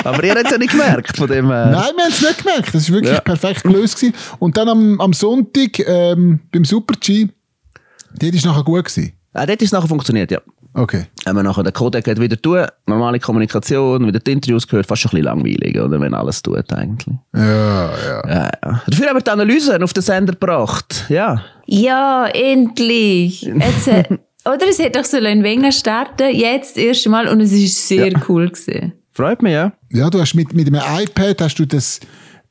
[0.04, 1.46] Aber ihr habt es ja nicht gemerkt von dem.
[1.46, 2.74] Äh, Nein, wir haben es nicht gemerkt.
[2.74, 3.20] Das war wirklich Ja.
[3.20, 3.96] perfekt gelöst.
[3.98, 4.14] Gewesen.
[4.38, 7.28] Und dann am, am Sonntag ähm, beim Super-G,
[8.18, 8.84] dort war es nachher gut.
[8.84, 9.12] Gewesen.
[9.32, 10.40] Äh, dort ist es nachher funktioniert, ja.
[10.74, 11.06] Okay.
[11.24, 15.02] Wenn man nachher den Codec hat wieder tun, normale Kommunikation, wieder die Interviews gehört, fast
[15.02, 16.00] schon ein bisschen langweilig, oder?
[16.00, 17.16] Wenn alles tut, eigentlich.
[17.32, 18.22] Ja, ja.
[18.28, 18.82] Ja, ja.
[18.86, 21.04] Dafür haben wir die Analysen auf den Sender gebracht.
[21.08, 21.44] Ja.
[21.66, 23.42] Ja, endlich.
[23.42, 24.02] Jetzt, äh,
[24.44, 27.86] oder es hätte doch so ein Wenger starten, jetzt das erste Mal und es ist
[27.86, 28.94] sehr cool gewesen.
[29.12, 29.72] Freut mich, ja.
[29.90, 32.00] Ja, du hast mit, mit einem iPad hast du das,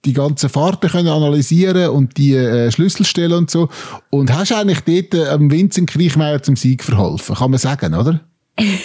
[0.06, 3.70] die ganzen Fahrten können analysieren und die äh, Schlüsselstellen und so.
[4.10, 8.22] Und hast eigentlich dort äh, am Vincent Kriechmeier zum Sieg verholfen, kann man sagen, oder?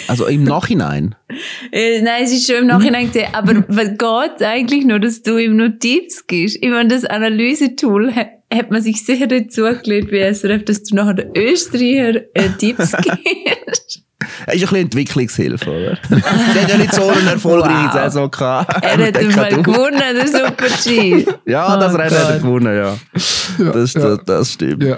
[0.07, 1.15] Also im Nachhinein.
[1.71, 3.27] Äh, nein, es ist schon im Nachhinein gesehen.
[3.33, 6.57] Aber was geht eigentlich nur, dass du ihm noch Tipps gibst?
[6.59, 10.95] Ich meine, das Analysetool hat, hat man sich sicher nicht zugelegt wie SRF, dass du
[10.95, 14.03] nachher den Österreicher äh, Tipps gibst.
[14.45, 15.97] Er ist ein bisschen Entwicklungshilfe, oder?
[16.09, 17.93] Sie hat ja nicht so eine erfolgreiche Wow.
[17.93, 18.83] Saison gehabt.
[18.85, 21.25] Er hat mal gewonnen, der Super-G.
[21.45, 22.95] Ja, das Oh Rennen hat er gewonnen, ja.
[23.13, 24.01] das, ja.
[24.15, 24.83] Das, das stimmt.
[24.83, 24.95] Ja.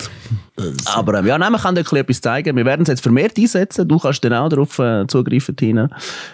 [0.96, 2.56] Aber ähm, ja, nein, man kann dir etwas zeigen.
[2.56, 3.88] Wir werden es jetzt vermehrt einsetzen.
[3.88, 5.90] Du kannst dann auch darauf äh, zugreifen, Tina,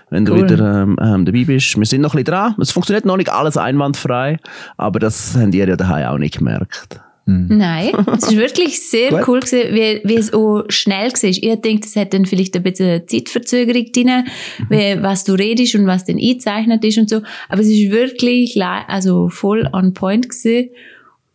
[0.10, 0.44] wenn du Cool.
[0.50, 1.78] wieder ähm, ähm, dabei bist.
[1.78, 2.56] Wir sind noch ein bisschen dran.
[2.60, 4.40] Es funktioniert noch nicht alles einwandfrei,
[4.78, 7.00] aber das habt ihr ja daheim auch nicht gemerkt.
[7.30, 11.24] Nein, es ist wirklich sehr cool gewesen, wie, wie es auch schnell war.
[11.24, 14.24] Ich denke, es hat dann vielleicht ein bisschen Zeitverzögerung drin,
[14.70, 17.22] wie, was du redest und was dann eingezeichnet ist und so.
[17.50, 20.70] Aber es ist wirklich li- also voll on point gewesen.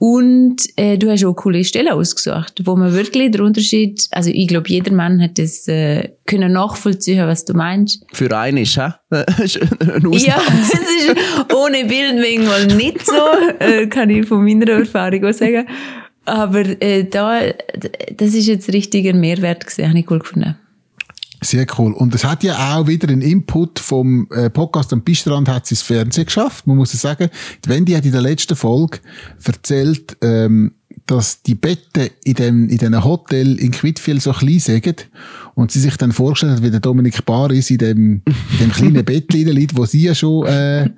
[0.04, 4.48] Und äh, du hast auch coole Stellen ausgesucht, wo man wirklich den Unterschied, also ich
[4.48, 8.04] glaube, jeder Mann hat das äh, können nachvollziehen, was du meinst.
[8.12, 8.94] Für einen ist, hä?
[9.12, 11.16] Ja, es ist
[11.54, 13.14] ohne Bild manchmal nicht so,
[13.60, 15.68] äh, kann ich von meiner Erfahrung auch sagen.
[16.24, 17.40] Aber äh, da,
[18.16, 20.56] das ist jetzt richtig ein Mehrwert gewesen, habe ich cool gefunden.
[21.44, 21.92] Sehr cool.
[21.92, 25.74] Und es hat ja auch wieder einen Input vom äh, Podcast am Pistrand hat sie
[25.74, 26.66] ins Fernsehen geschafft.
[26.68, 27.30] Man muss es sagen,
[27.64, 28.98] die Wendy hat in der letzten Folge
[29.44, 30.72] erzählt, ähm,
[31.06, 35.08] dass die Betten in dem, in diesem Hotel in Quidfield so klein sind
[35.56, 39.04] und sie sich dann vorgestellt hat, wie der Dominik Baris in dem, in dem kleinen
[39.04, 40.90] Bett liegt, wo sie ja schon, äh, äh,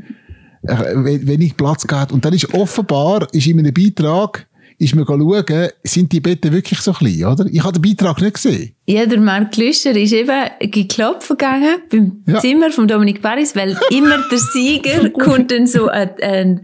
[0.62, 2.12] we- wenig Platz gehabt.
[2.12, 4.46] Und dann ist offenbar, ist in einem Beitrag,
[4.78, 7.46] ist mir schauen, sind die Betten wirklich so klein, oder?
[7.50, 8.74] Ich habe den Beitrag nicht gesehen.
[8.86, 12.40] Ja, der Marc Glüscher ist eben geklopft gegangen beim Ja.
[12.40, 16.62] Zimmer von Dominik Paris, weil immer der Sieger kommt dann so eine, eine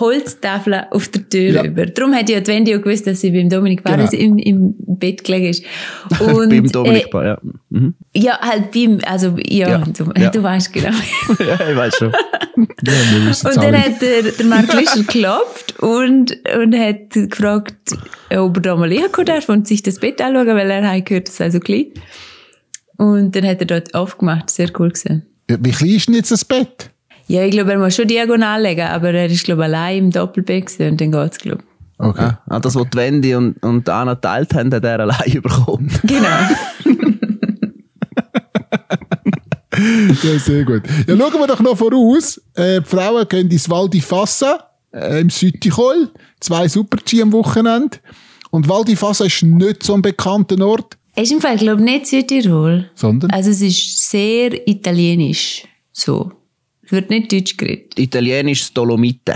[0.00, 1.64] Holztafel auf der Tür Ja.
[1.64, 1.86] über.
[1.86, 4.22] Darum hat ja die Wendy auch gewusst, dass sie beim Dominik Paris Genau.
[4.24, 5.64] im, im Bett gelegen ist.
[6.20, 7.38] Und, Beim Dominik äh, ja.
[7.70, 7.94] Mhm.
[8.14, 9.78] Ja, halt beim, also, ja, Ja.
[9.78, 10.30] Du, Ja.
[10.30, 10.88] du weißt genau.
[11.38, 12.12] ja, ich weiß schon.
[12.12, 17.74] Ja, Und dann hat der, der Mark Lischer geklopft und, und hat gefragt,
[18.30, 21.28] ob er da mal reinkommen darf und sich das Bett anschauen, weil er hat gehört,
[21.28, 21.86] es sei so klein.
[22.98, 25.26] Und dann hat er dort aufgemacht, sehr cool gesehen.
[25.48, 26.90] Wie klein ist denn jetzt das Bett?
[27.28, 30.10] Ja, ich glaube, er muss schon diagonal legen, aber er ist, glaube ich, allein im
[30.10, 31.62] Doppelbett gewesen und dann geht's, glaube
[31.98, 32.20] Okay.
[32.22, 35.88] Ah, ah, das, was die Wendy und, und Anna geteilt haben, hat er allein bekommen.
[36.02, 36.08] ich.
[36.08, 36.26] Genau.
[40.22, 40.82] Ja, sehr gut.
[41.08, 42.40] Ja, schauen wir doch noch voraus.
[42.54, 46.10] Äh, die Frauen gehen ins Val di Fassa äh, im Südtirol.
[46.40, 47.96] Zwei Super-G am Wochenende.
[48.50, 51.80] Und Val di Fassa ist nicht so ein bekannter Ort, Es ist im Fall, glaube
[51.80, 52.90] ich, nicht Südtirol.
[52.94, 55.64] sondern Also es ist sehr italienisch.
[55.90, 56.30] So.
[56.84, 57.98] Es wird nicht Deutsch geredet.
[57.98, 59.34] Italienisch Dolomite.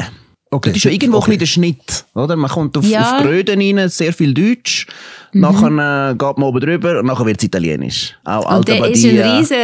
[0.51, 0.71] Okay.
[0.71, 1.33] Das ist ja irgendwo Okay.
[1.33, 2.37] ein der Schnitt, oder?
[2.37, 3.17] Man kommt auf, Ja.
[3.17, 4.87] auf die Röden rein, sehr viel Deutsch,
[5.33, 8.15] nachher äh, geht man oben drüber und nachher wird es italienisch.
[8.25, 9.57] Auch Und der ist ein riesen,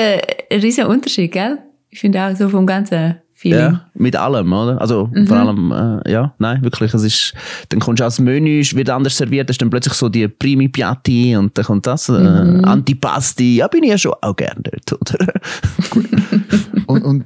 [0.52, 1.58] riesen Unterschied, gell?
[1.88, 3.58] Ich finde auch so vom ganzen Feeling.
[3.58, 4.80] Ja, mit allem, oder?
[4.80, 5.26] Also Mhm.
[5.26, 5.72] vor allem,
[6.04, 7.34] äh, ja, nein, wirklich, es ist,
[7.70, 10.26] dann kommst du als Menü, es wird anders serviert, das ist dann plötzlich so die
[10.28, 12.64] Primi Piatti und dann kommt das, äh, Mhm.
[12.64, 15.32] Antipasti, ja, bin ich ja schon auch gern dort, oder?
[16.86, 17.24] Und, und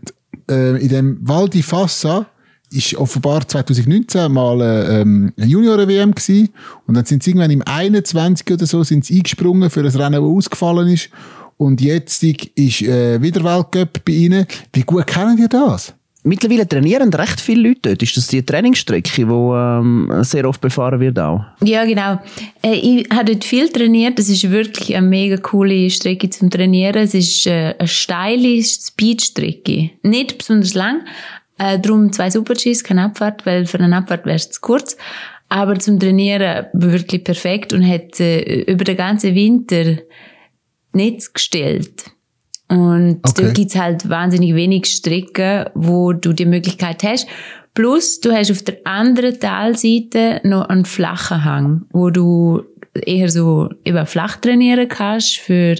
[0.51, 2.27] äh, in dem Val di Fassa
[2.71, 6.49] ist offenbar 2019 mal äh, ähm, eine Junioren-WM gewesen.
[6.87, 10.13] Und dann sind sie irgendwann im 21 oder so sind sie eingesprungen für ein Rennen,
[10.13, 11.11] das ausgefallen ist.
[11.57, 14.47] Und jetzt ist äh, wieder Weltcup bei ihnen.
[14.73, 15.95] Wie gut kennen die das?
[16.27, 18.03] Mittlerweile trainieren recht viele Leute dort.
[18.03, 21.45] Ist das die Trainingsstrecke, die ähm, sehr oft befahren wird auch?
[21.63, 22.21] Ja, genau.
[22.63, 24.19] Äh, ich habe dort viel trainiert.
[24.19, 26.97] Das ist wirklich eine mega coole Strecke zum Trainieren.
[26.97, 29.91] Es ist äh, eine steile Speedstrecke.
[30.03, 31.03] Nicht besonders lang.
[31.59, 34.97] Äh, darum zwei Super-Gs, keine Abfahrt, weil für eine Abfahrt wäre es zu kurz.
[35.49, 39.99] Aber zum Trainieren wirklich perfekt und hat äh, über den ganzen Winter
[40.93, 42.16] Netz gestellt.
[42.69, 43.45] Und Okay.
[43.47, 47.27] da gibt's halt wahnsinnig wenig Strecken, wo du die Möglichkeit hast.
[47.75, 52.63] Plus, du hast auf der anderen Talseite noch einen flachen Hang, wo du
[52.95, 55.77] eher so eben flach trainieren kannst für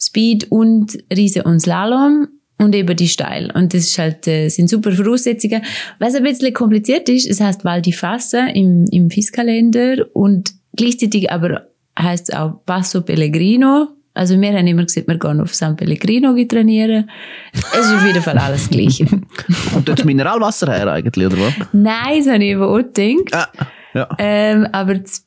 [0.00, 2.26] Speed und Riese und Slalom
[2.58, 3.52] und eben die steil.
[3.54, 5.62] Und das ist halt, äh, sind super Voraussetzungen.
[6.00, 11.30] Was ein bisschen kompliziert ist, es heißt Val di Fassa im, im Fieskalender und gleichzeitig
[11.30, 13.88] aber heißt es auch Passo Pellegrino.
[14.18, 17.08] Also wir haben immer gesagt, wir gehen auf San Pellegrino trainieren.
[17.52, 19.06] Es ist auf jeden Fall alles Gleiche.
[19.72, 21.54] Kommt dort das Mineralwasser her eigentlich, oder was?
[21.72, 23.32] Nein, das habe ich eben auch gedacht.
[23.32, 24.08] Ah, ja.
[24.18, 25.24] Ähm, aber das,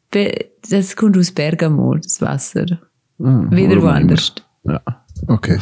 [0.69, 2.65] das kommt aus Bergamo, das Wasser.
[3.17, 4.35] Hm, Wieder woanders.
[4.65, 4.81] Ja.
[5.27, 5.57] Okay.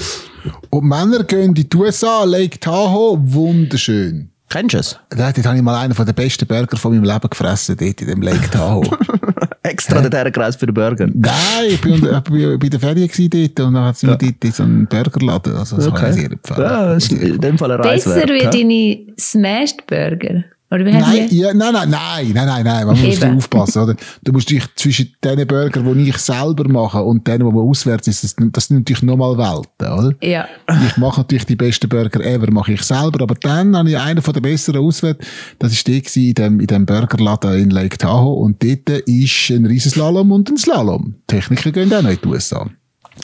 [0.71, 4.31] Und Männer gehen in die USA, Lake Tahoe, wunderschön.
[4.49, 4.99] Kennst du es?
[5.11, 8.23] Dort habe ich mal einen der besten Burger von meinem Leben gefressen, dort in dem
[8.23, 8.89] Lake Tahoe.
[9.63, 11.07] Extra dorthin gereist für den Burger.
[11.13, 11.33] Nein,
[11.69, 14.43] ich bin, unter- ich bin bei der Ferien dort und dann hat sie mir dort
[14.45, 15.55] in so einen Burgerladen.
[15.55, 16.61] Also, das kann ich sehr empfehlen.
[16.61, 16.93] Ja,
[17.33, 18.49] in dem Fall Reise Besser wie ja.
[18.49, 20.43] deine Smashed Burger.
[20.71, 23.95] Oder wie Nein, ja, nein, nein, nein, nein, nein, nein, man muss aufpassen, oder?
[24.23, 28.07] Du musst dich zwischen den Burger, die ich selber mache und denen, die man auswärts
[28.07, 30.15] ist, das, das sind natürlich nochmal Welten, oder?
[30.21, 30.47] Ja.
[30.85, 34.21] Ich mache natürlich die besten Burger ever, mache ich selber, aber dann habe ich einen
[34.21, 35.25] von den besseren auswärts,
[35.57, 39.65] das war der in dem, in dem Burgerladen in Lake Tahoe und dort ist ein
[39.65, 41.15] Riesenslalom und ein Slalom.
[41.25, 42.69] Techniker gehen auch noch in die USA.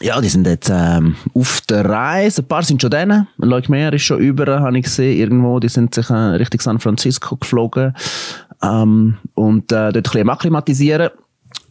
[0.01, 2.41] Ja, die sind jetzt ähm, auf der Reise.
[2.41, 3.27] Ein paar sind schon denen.
[3.37, 5.59] Leuk Meyer ist schon über, habe ich gesehen, irgendwo.
[5.59, 7.93] Die sind sich äh, Richtung San Francisco geflogen
[8.61, 11.09] ähm, und äh, dort ein bisschen akklimatisieren.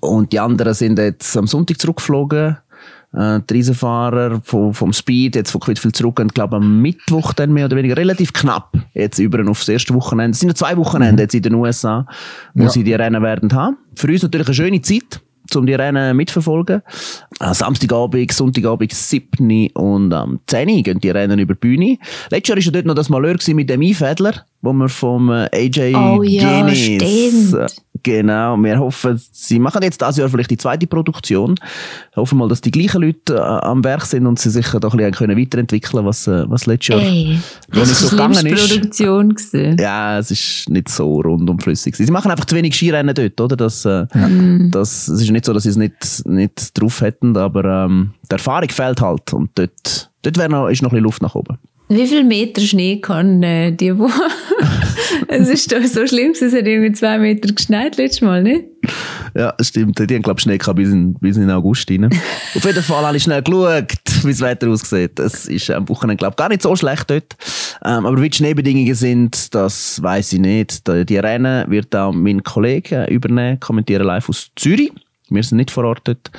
[0.01, 2.57] Und die anderen sind jetzt am Sonntag zurückgeflogen.
[3.13, 7.53] Äh, die Riesenfahrer vom, vom Speed, jetzt von Quidfield zurück und glaube am Mittwoch dann
[7.53, 10.33] mehr oder weniger relativ knapp jetzt über auf das erste Wochenende.
[10.33, 12.07] Es sind ja zwei Wochenende jetzt in den USA,
[12.55, 12.69] wo Ja.
[12.71, 13.77] sie die Rennen werden haben.
[13.95, 15.21] Für uns natürlich eine schöne Zeit
[15.57, 16.83] um die Rennen mitverfolgen.
[17.41, 21.99] Äh, Samstagabend, Sonntagabend 7 und am 10 gehen die Rennen über die Bühne.
[22.31, 25.49] Letztes Jahr war ja dort noch das Malheur mit dem Einfädler, wo wir vom äh,
[25.53, 27.55] AJ Oh ja, Guinness,
[28.05, 31.55] Genau, wir hoffen, sie machen jetzt dieses Jahr vielleicht die zweite Produktion.
[32.15, 34.97] Hoffen mal, dass die gleichen Leute äh, am Werk sind und sie sich da ein
[34.97, 37.39] bisschen können weiterentwickeln was, äh, was letztes Jahr Ey,
[37.73, 38.69] noch das nicht so gegangen ist.
[38.69, 39.77] Produktion gewesen.
[39.81, 41.97] Ja, es ist nicht so rundum flüssig.
[41.97, 43.57] Sie machen einfach zu wenig Skirennen dort, oder?
[43.57, 44.07] Das, äh,
[44.71, 48.35] das, es ist nicht so, dass sie es nicht, nicht drauf hätten, aber ähm, die
[48.35, 49.33] Erfahrung fehlt halt.
[49.33, 51.57] Und dort, dort wär noch, ist noch ein bisschen Luft nach oben.
[51.89, 54.23] Wie viel Meter Schnee kann äh, die Woche?
[55.29, 58.65] es ist doch so schlimm, es hat irgendwie zwei Meter geschneit letztes Mal, nicht?
[59.35, 59.99] Ja, das stimmt.
[59.99, 62.07] Die haben, glaube ich, Schnee gehabt bis in, bis in August rein.
[62.55, 63.93] Auf jeden Fall habe ich schnell geschaut,
[64.23, 65.19] wie das Wetter aussieht.
[65.19, 67.37] Es ist am Wochenende, glaube ich, gar nicht so schlecht dort.
[67.85, 70.89] Ähm, aber wie die Schneebedingungen sind, das weiß ich nicht.
[70.89, 74.93] Die, Rennen wird auch mein Kollege äh, übernehmen, kommentieren live aus Zürich.
[75.29, 76.31] Wir sind nicht vor Ort dort.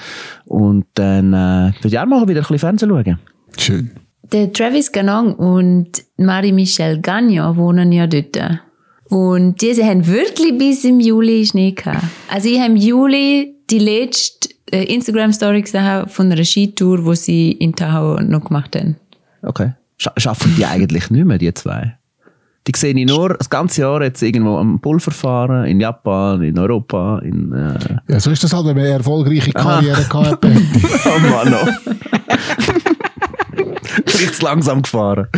[0.46, 3.20] Und dann äh, würde ich auch mal wieder ein bisschen Fernsehen schauen.
[3.58, 3.92] Schön.
[4.32, 8.60] Der Travis Ganong und Marie-Michelle Gagnon wohnen ja dort.
[9.10, 12.04] Und diese haben wirklich bis im Juli Schnee gehabt.
[12.28, 17.52] Also ich habe im Juli die letzte äh, Instagram-Story gesehen von einer Skitour, die sie
[17.52, 18.96] in Tahoe noch gemacht haben.
[19.44, 19.74] Okay.
[19.98, 21.98] Scha schaffen die eigentlich nicht mehr, die zwei?
[22.68, 26.58] Die sehe ich nur das ganze Jahr jetzt irgendwo am Pulver fahren, in Japan, in
[26.58, 27.54] Europa, in...
[27.54, 30.44] Äh Ja, so ist das halt, wenn man eine erfolgreiche Karriere gehabt hat.
[31.06, 31.92] Oh Mann, oh.
[34.06, 35.28] Vielleicht zu langsam gefahren.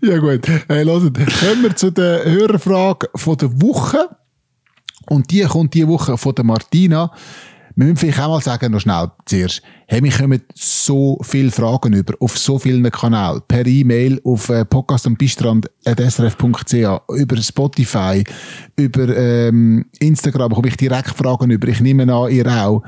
[0.00, 4.08] Ja gut, hey, hört, kommen wir zu der Hörerfrage von der Woche.
[5.06, 7.12] Und die kommt diese Woche von der Martina.
[7.76, 11.92] Wir müssen vielleicht auch mal sagen, noch schnell zuerst, hey, wir kommen so viele Fragen
[11.92, 16.74] über, auf so vielen Kanälen, per E-Mail, auf äh, podcast am Beistrand.srf.ch,
[17.16, 18.22] über Spotify,
[18.76, 21.66] über ähm, Instagram komme ich direkt Fragen über.
[21.66, 22.82] Ich nehme an, ihr auch.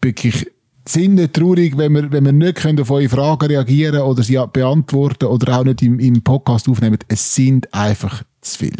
[0.00, 0.46] Wirklich,
[0.92, 4.38] sind nicht traurig, wenn wir, wenn wir nicht können auf eure Fragen reagieren oder sie
[4.52, 6.98] beantworten oder auch nicht im, im Podcast aufnehmen.
[7.08, 8.74] Es sind einfach zu viel.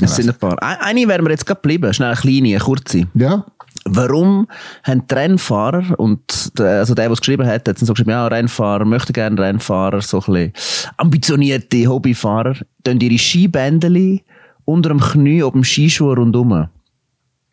[0.00, 0.60] Es sind ein paar.
[0.62, 1.92] Ein- Eine wären wir jetzt gerade geblieben.
[1.92, 2.98] Schnell eine kleine, eine kurze.
[2.98, 3.10] sagen.
[3.14, 3.44] ja?
[3.90, 4.48] Warum
[4.82, 8.10] haben die Rennfahrer, und der, also der, der es geschrieben hat, hat dann so geschrieben,
[8.10, 10.52] ja, Rennfahrer, möchte gerne Rennfahrer, so ein bisschen
[10.98, 14.24] ambitionierte Hobbyfahrer, tun ihre Skibändeli
[14.66, 16.68] unter dem Knie auf dem Skischuh rundum.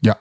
[0.02, 0.17] Ja.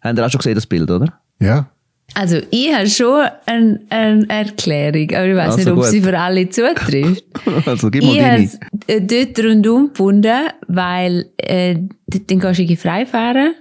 [0.00, 1.12] Habt ihr auch schon gesehen, das Bild, oder?
[1.38, 1.66] Ja.
[2.14, 5.86] Also ich habe schon eine, eine Erklärung, aber ich weiß Also nicht, ob gut.
[5.86, 7.24] sie für alle zutrifft.
[7.66, 8.44] Also gib mal Ich deine.
[8.44, 13.54] es äh, dort rundum gebunden, weil äh, dann kannst du frei fahren.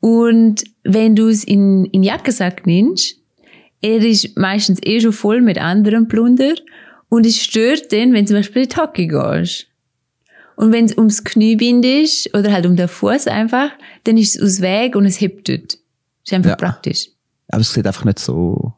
[0.00, 3.16] Und wenn du es in, in den Jackensack nimmst,
[3.80, 6.54] er ist meistens eh schon voll mit anderem Plunder
[7.08, 9.66] und es stört dann, wenn du zum Beispiel in die Hockey gehst.
[10.56, 13.70] Und wenn es ums Knie bindest oder halt um den Fuß einfach,
[14.04, 15.78] dann ist es aus Weg und es hebt dort.
[16.24, 16.56] ist einfach Ja.
[16.56, 17.08] praktisch.
[17.54, 18.72] Aber es sieht einfach nicht so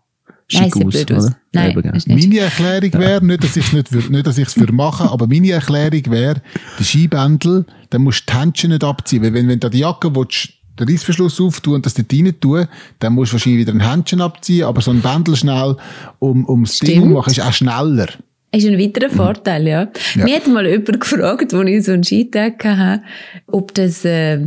[0.52, 1.24] Nein, schick sieht aus, blöd aus.
[1.26, 1.36] oder?
[1.52, 2.08] Nein, Eben, nicht.
[2.08, 5.10] Meine Erklärung wäre, nicht, dass ich es nicht, für- nicht, dass ich es für mache,
[5.10, 6.40] aber meine Erklärung wäre,
[6.78, 9.22] der Skibändel, dann musst du die Händchen nicht abziehen.
[9.22, 12.66] Weil wenn, wenn du die Jacke willst, den Reissverschluss auftun und das dort rein tun,
[12.98, 15.76] dann musst du wahrscheinlich wieder ein Händchen abziehen, aber so ein Bändel schnell
[16.18, 17.12] um, ums Ding Stimmt.
[17.12, 18.08] machen ist auch schneller.
[18.52, 19.88] ist ein weiterer Vorteil, ja.
[20.14, 20.24] Ja.
[20.24, 23.02] Mir hat mal jemand gefragt, als ich so einen Skitag hatte,
[23.46, 24.46] ob das äh,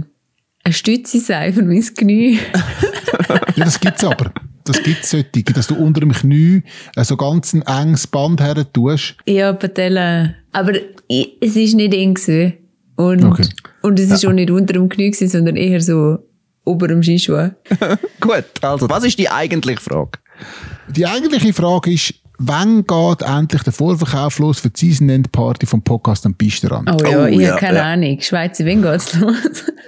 [0.70, 2.40] eine Stütze für mein Knie.
[3.56, 4.32] Ja, das gibt's aber.
[4.64, 6.64] Das gibt's solche, dass du unter dem Knie
[6.98, 9.16] so ganz ein enges Band her tust.
[9.28, 10.34] ja, Patella.
[10.52, 10.74] Aber
[11.08, 12.54] ich, es ist nicht eng gewesen.
[12.96, 13.48] Und, Okay.
[13.82, 16.20] und es ist auch nicht unter dem Knie gewesen, sondern eher so
[16.66, 17.50] ober dem Skischuh.
[18.20, 20.12] Gut, also, was ist die eigentliche Frage?
[20.90, 25.66] Die eigentliche Frage ist, wann geht endlich der Vorverkauf los für die Season End Party
[25.66, 26.90] vom Podcast am Pisterrand?
[26.92, 27.84] Oh ja, Oh, ich ja, habe keine ja.
[27.94, 28.18] Ahnung.
[28.20, 29.36] Schweizer, wann geht's los?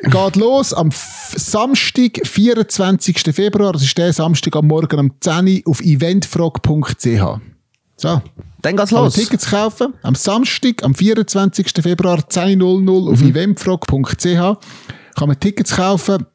[0.03, 3.17] Geht los am F Samstag, 24.
[3.33, 3.73] Februar.
[3.73, 7.05] Das ist der Samstag am Morgen um 10 Uhr auf eventfrog.ch.
[7.97, 8.21] So.
[8.61, 9.13] Dann geht's Kann man los.
[9.15, 9.93] Tickets kaufen.
[10.03, 11.71] Am Samstag, am 24.
[11.81, 14.57] Februar 10.00 auf eventfrog.ch
[15.15, 16.25] kann man Tickets kaufen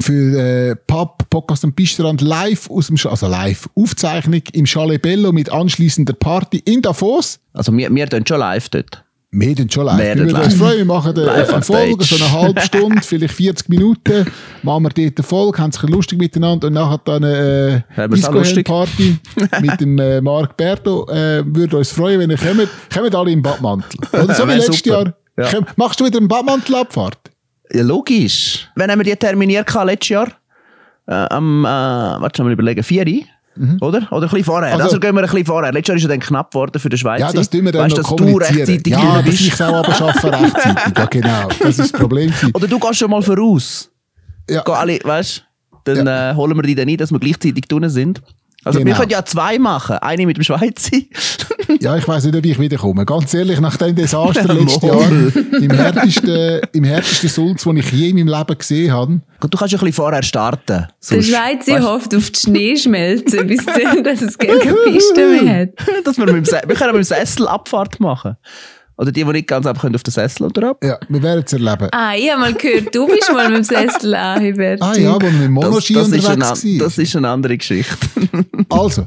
[0.00, 0.38] für
[0.70, 5.32] äh, Pub, Podcast und Bistrand live aus dem, Sch- also live Aufzeichnung im Chalet Bello
[5.32, 7.38] mit anschließender Party in Davos.
[7.52, 9.04] Also wir, wir tun schon live dort.
[9.30, 9.98] Wir tun schon live.
[9.98, 10.78] Wir Wir würden uns freuen.
[10.78, 14.26] Wir machen eine, eine Folge, so eine halbe Stunde, vielleicht 40 Minuten.
[14.62, 18.08] Machen wir dort eine Folge, haben sich lustig miteinander und nachher dann eine äh?
[18.08, 19.18] Disco-Party
[19.60, 21.06] mit dem äh, Marc Berto.
[21.10, 22.68] Äh, würde uns freuen, wenn ihr kommt.
[22.94, 24.00] Kommt alle im Badmantel.
[24.12, 24.84] Oder so wie letztes.
[24.84, 25.12] Jahr.
[25.36, 25.48] Ja.
[25.52, 27.18] Komm, Machst du wieder eine Badmantelabfahrt?
[27.72, 28.68] Ja, logisch.
[28.74, 30.28] Wann haben wir die terminiert letztes Jahr?
[31.06, 33.06] Äh, am, äh, warte, mal überlegen, 4
[33.80, 34.06] Oder?
[34.12, 34.72] Oder ein bisschen vorher.
[34.72, 35.72] Also, Also- gehen wir ein bisschen vorher.
[35.72, 37.26] Letztes Jahr ist ja dann knapp geworden für den Schweizer.
[37.26, 39.74] Ja, das tun wir dann weißt, noch dass du rechtzeitig ja, dass ich es auch
[39.74, 40.96] aber schaffe rechtzeitig.
[40.96, 41.48] Ja, genau.
[41.58, 42.32] Das ist das Problem.
[42.54, 43.90] Oder du gehst schon mal voraus.
[44.48, 44.62] Ja.
[44.62, 45.44] Gehen alle, weißt?
[45.84, 48.22] Dann äh, holen wir die dann ein, dass wir gleichzeitig drinnen sind.
[48.64, 48.98] Also wir Genau.
[48.98, 49.96] können ja zwei machen.
[49.98, 50.96] Eine mit dem Schweizer.
[51.80, 53.04] Ja, ich weiss nicht, ob ich wiederkomme.
[53.04, 54.82] Ganz ehrlich, nach dem Desaster letztes.
[54.82, 55.10] Jahr,
[55.60, 59.58] im härtesten, im härtesten Sulz, den ich je in meinem Leben gesehen habe, Gut, Du
[59.58, 60.64] kannst ja ein bisschen vorher starten.
[60.66, 65.60] Der Sonst- Schweizer weißt- hofft auf die Schneeschmelze, bis dann, dass es keine Piste mehr
[65.60, 65.68] hat.
[66.06, 68.38] dass wir, mit dem Se wir können mit dem Sessel Abfahrt machen.
[68.98, 70.84] Oder die, die nicht ganz ab können auf den Sessel oder ab.
[70.84, 71.88] ja, wir werden es erleben.
[71.92, 74.82] Ah, ich habe mal gehört, du bist mal mit dem Sessel anhebert.
[74.82, 76.78] Ah ja, wo wir mit dem Das, Monoski das, ist eine, unterwegs an- waren.
[76.80, 77.96] das ist eine andere Geschichte.
[78.68, 79.06] Also,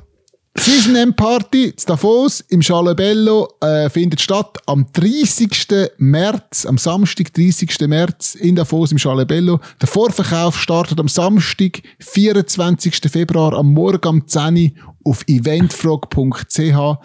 [0.58, 5.50] Season M Party zu Davos im Chalet Bello äh, findet statt am 30.
[5.98, 7.80] März, am Samstag, 30.
[7.88, 9.60] März in Davos im Chalet Bello.
[9.82, 12.96] Der Vorverkauf startet am Samstag, 24.
[13.10, 16.98] Februar, am Morgen um 10 Uhr auf eventfrog.ch.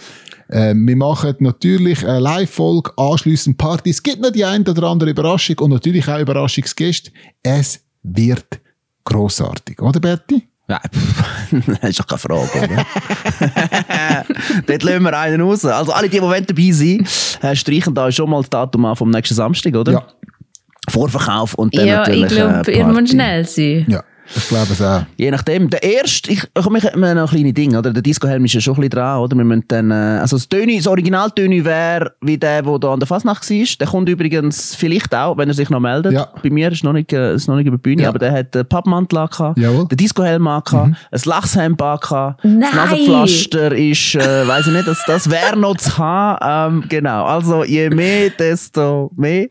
[0.49, 3.91] Äh, wir machen natürlich eine Live-Folge, anschliessend Party.
[3.91, 7.11] Es gibt noch die ein oder andere Überraschung und natürlich auch Überraschungsgäste.
[7.43, 8.61] Es wird
[9.05, 10.47] grossartig, oder Berti?
[10.69, 11.25] Ja, pff,
[11.81, 12.87] das ist doch keine Frage, oder?
[14.67, 15.65] Dort lassen wir einen raus.
[15.65, 17.07] Also alle, die, die dabei sein
[17.43, 19.93] äh, streichen da schon mal das Datum an vom nächsten Samstag, oder?
[19.93, 20.07] Ja.
[20.89, 23.01] Vorverkauf und dann Ja, natürlich ich glaube, äh, ihr Party.
[23.01, 23.87] müsst schnell sein.
[23.89, 24.05] Ja,
[24.35, 25.03] ich glaube es auch.
[25.17, 25.71] Je nachdem.
[25.71, 27.93] Der erste, ich, ich, wir haben noch kleine Dinge, oder?
[27.93, 29.37] Der Disco-Helm ist ja schon ein bisschen dran, oder?
[29.37, 33.01] Wir müssen dann, äh, also das Töni, das Original-Töni wäre wie der, der da an
[33.01, 33.67] der Fasnacht war.
[33.81, 36.13] Der kommt übrigens vielleicht auch, wenn er sich noch meldet.
[36.13, 36.29] Ja.
[36.43, 38.09] Bei mir ist noch nicht, äh, ist noch nicht über die Bühne, Ja.
[38.09, 39.85] aber der hat den Pappmantel angehabt, Jawohl.
[39.85, 39.89] Mhm.
[39.89, 42.71] den Disco-Helm angehabt, ein Lachshemd angehabt, das Nein!
[42.75, 46.83] Nasenpflaster ist, äh, weiss ich nicht, das, das wäre noch zu haben.
[46.83, 47.25] Ähm, genau.
[47.25, 49.49] Also, je mehr, desto mehr.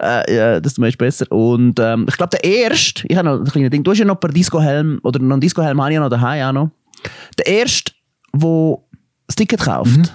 [0.00, 1.26] Äh, ja, desto mehr ist besser.
[1.30, 4.04] Und ähm, ich glaube, der erste, ich habe noch ein kleines Ding, du hast ja
[4.04, 6.70] noch paar Disco-Helm, oder einen Disco-Helm habe ich noch daheim auch noch.
[7.38, 7.92] Der erste,
[8.32, 8.78] der
[9.26, 10.08] das Ticket kauft, Mhm.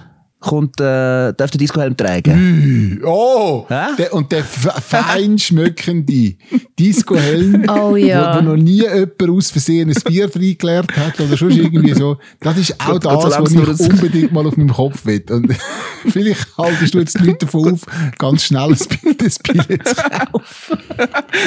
[0.44, 3.00] Kommt, äh, darf den Disco-Helm tragen.
[3.04, 3.66] Oh!
[3.68, 3.86] Hä?
[3.98, 6.34] Der, und der fein schmückende
[6.78, 8.34] Disco-Helm, Oh ja.
[8.34, 12.18] wo, wo noch nie jemand aus Versehen ein Bier reingeleert hat oder schon irgendwie so.
[12.40, 15.04] Das ist auch Gut, Gott das, Dank was ich das- unbedingt mal auf meinem Kopf
[15.06, 15.24] will.
[15.30, 15.52] Und
[16.10, 17.80] vielleicht haltest du jetzt die Leute davon auf,
[18.18, 20.78] ganz schnell ein Bier- das Billett zu kaufen.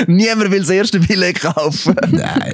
[0.07, 1.95] Niemand will das erste Billett kaufen.
[2.11, 2.53] Nein.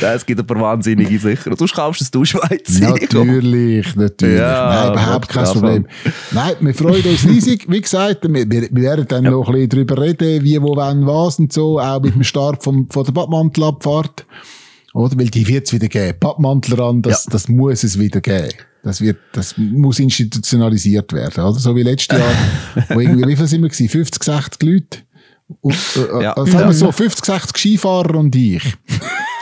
[0.00, 1.50] Nein, es gibt ein paar Wahnsinnige sicher.
[1.50, 2.90] Und sonst kaufst du es du Schweizer.
[2.90, 4.38] Natürlich, natürlich.
[4.38, 5.52] Ja, Nein, überhaupt kein Gott,
[5.82, 5.86] Problem.
[6.32, 7.66] Nein, wir freuen uns riesig.
[7.68, 11.06] Wie gesagt, wir, wir, wir werden dann noch ein bisschen drüber reden, wie, wo, wann,
[11.06, 14.24] was und so, auch mit dem Start vom, von der Badmantelabfahrt.
[14.94, 15.18] Oder?
[15.18, 16.16] Weil die wird es wieder geben.
[16.20, 17.32] Badmantel ran, das, Ja.
[17.32, 18.48] das muss es wieder geben.
[18.84, 21.58] Das wird, das muss institutionalisiert werden, oder?
[21.58, 22.34] So wie letztes Jahr,
[22.90, 23.88] wo irgendwie, wie viel sind wir gewesen?
[23.88, 24.98] 50, 60 Leute?
[25.62, 26.32] Und, äh, Ja.
[26.36, 28.62] äh, sagen wir so, 50, 60 Skifahrer und ich.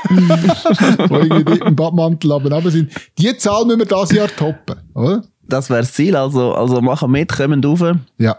[0.08, 2.90] wo irgendwie im Badmantel aber sind.
[3.18, 5.24] Die Zahl müssen wir dieses Jahr toppen, oder?
[5.48, 6.16] Das wäre das Ziel.
[6.16, 7.82] Also, also machen mit, kommen rauf.
[8.18, 8.38] Ja.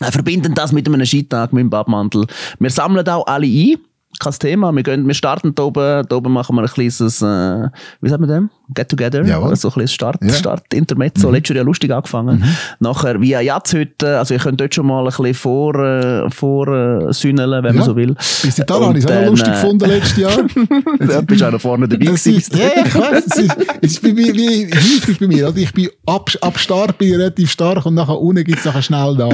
[0.00, 2.26] Äh, verbinden das mit einem Skitag, mit dem Badmantel.
[2.58, 3.76] Wir sammeln auch alle ein.
[4.20, 4.70] Kein Thema.
[4.72, 6.06] Wir, gehen, wir starten da oben.
[6.08, 7.68] Da oben machen wir ein kleines, äh,
[8.00, 8.50] wie sagt man dem?
[8.74, 9.24] Get Together.
[9.24, 9.56] Jawohl.
[9.56, 10.32] So ein kleines Start, Ja.
[10.32, 11.30] Start Intermezzo.
[11.30, 12.44] Letztes Jahr ja lustig angefangen.
[12.78, 14.18] Nachher via Jatzhütte.
[14.18, 17.80] Also, ihr könnt dort schon mal ein bisschen vor, äh, vor äh, sühneln, wenn Ja.
[17.80, 18.14] man so will.
[18.42, 20.32] Bis dahin habe ich es auch lustig äh, gefunden letztes Jahr.
[21.00, 22.34] Da bist du auch noch vorne dabei gewesen.
[22.36, 25.48] ist, ja, ich weiß, es ist, es ist bei mir, wie häufig bei mir.
[25.48, 25.56] Oder?
[25.56, 28.82] Ich bin ab, ab Start bin ich relativ stark und nachher unten gibt es nachher
[28.82, 29.28] schnell da.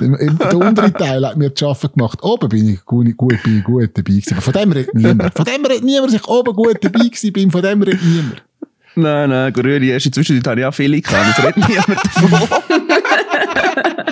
[0.00, 2.18] Der, der untere Teil hat mir zu arbeiten gemacht.
[2.22, 4.34] Oben bin ich gut, gut, bin ich gut dabei gewesen.
[4.34, 5.34] Aber von dem redet niemand.
[5.36, 7.50] Von dem redet niemand, dass ich oben gut dabei gewesen bin.
[7.50, 8.42] Von dem redet niemand.
[8.96, 11.38] Nein, nein, Grüne, erst in Zwischenzeit habe ich auch viele gehabt.
[11.38, 14.06] Jetzt redet niemand davon.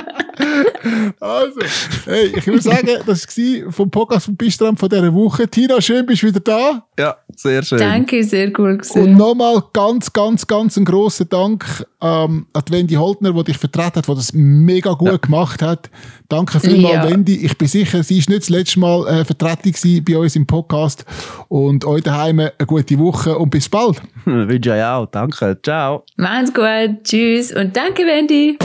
[1.20, 1.60] Also,
[2.06, 5.48] hey, ich würde sagen, das war vom Podcast vom Bistram von dieser Woche.
[5.48, 6.86] Tina, schön, bist du wieder da.
[6.98, 7.78] Ja, sehr schön.
[7.78, 9.16] Danke, sehr cool Und gewesen.
[9.16, 14.08] nochmal ganz, ganz, ganz einen grossen Dank ähm, an Wendy Holtner, die dich vertreten hat,
[14.08, 15.90] die das mega gut gemacht hat.
[16.28, 17.10] Danke vielmals, Ja.
[17.10, 17.44] Wendy.
[17.44, 20.46] Ich bin sicher, sie ist nicht das letzte Mal äh, Vertretung gewesen bei uns im
[20.46, 21.04] Podcast.
[21.48, 24.00] Und euch daheim eine gute Woche und bis bald.
[24.24, 25.06] Wünsche ich auch.
[25.06, 25.58] Danke.
[25.62, 26.04] Ciao.
[26.16, 28.58] Macht's gut, tschüss und danke, Wendy.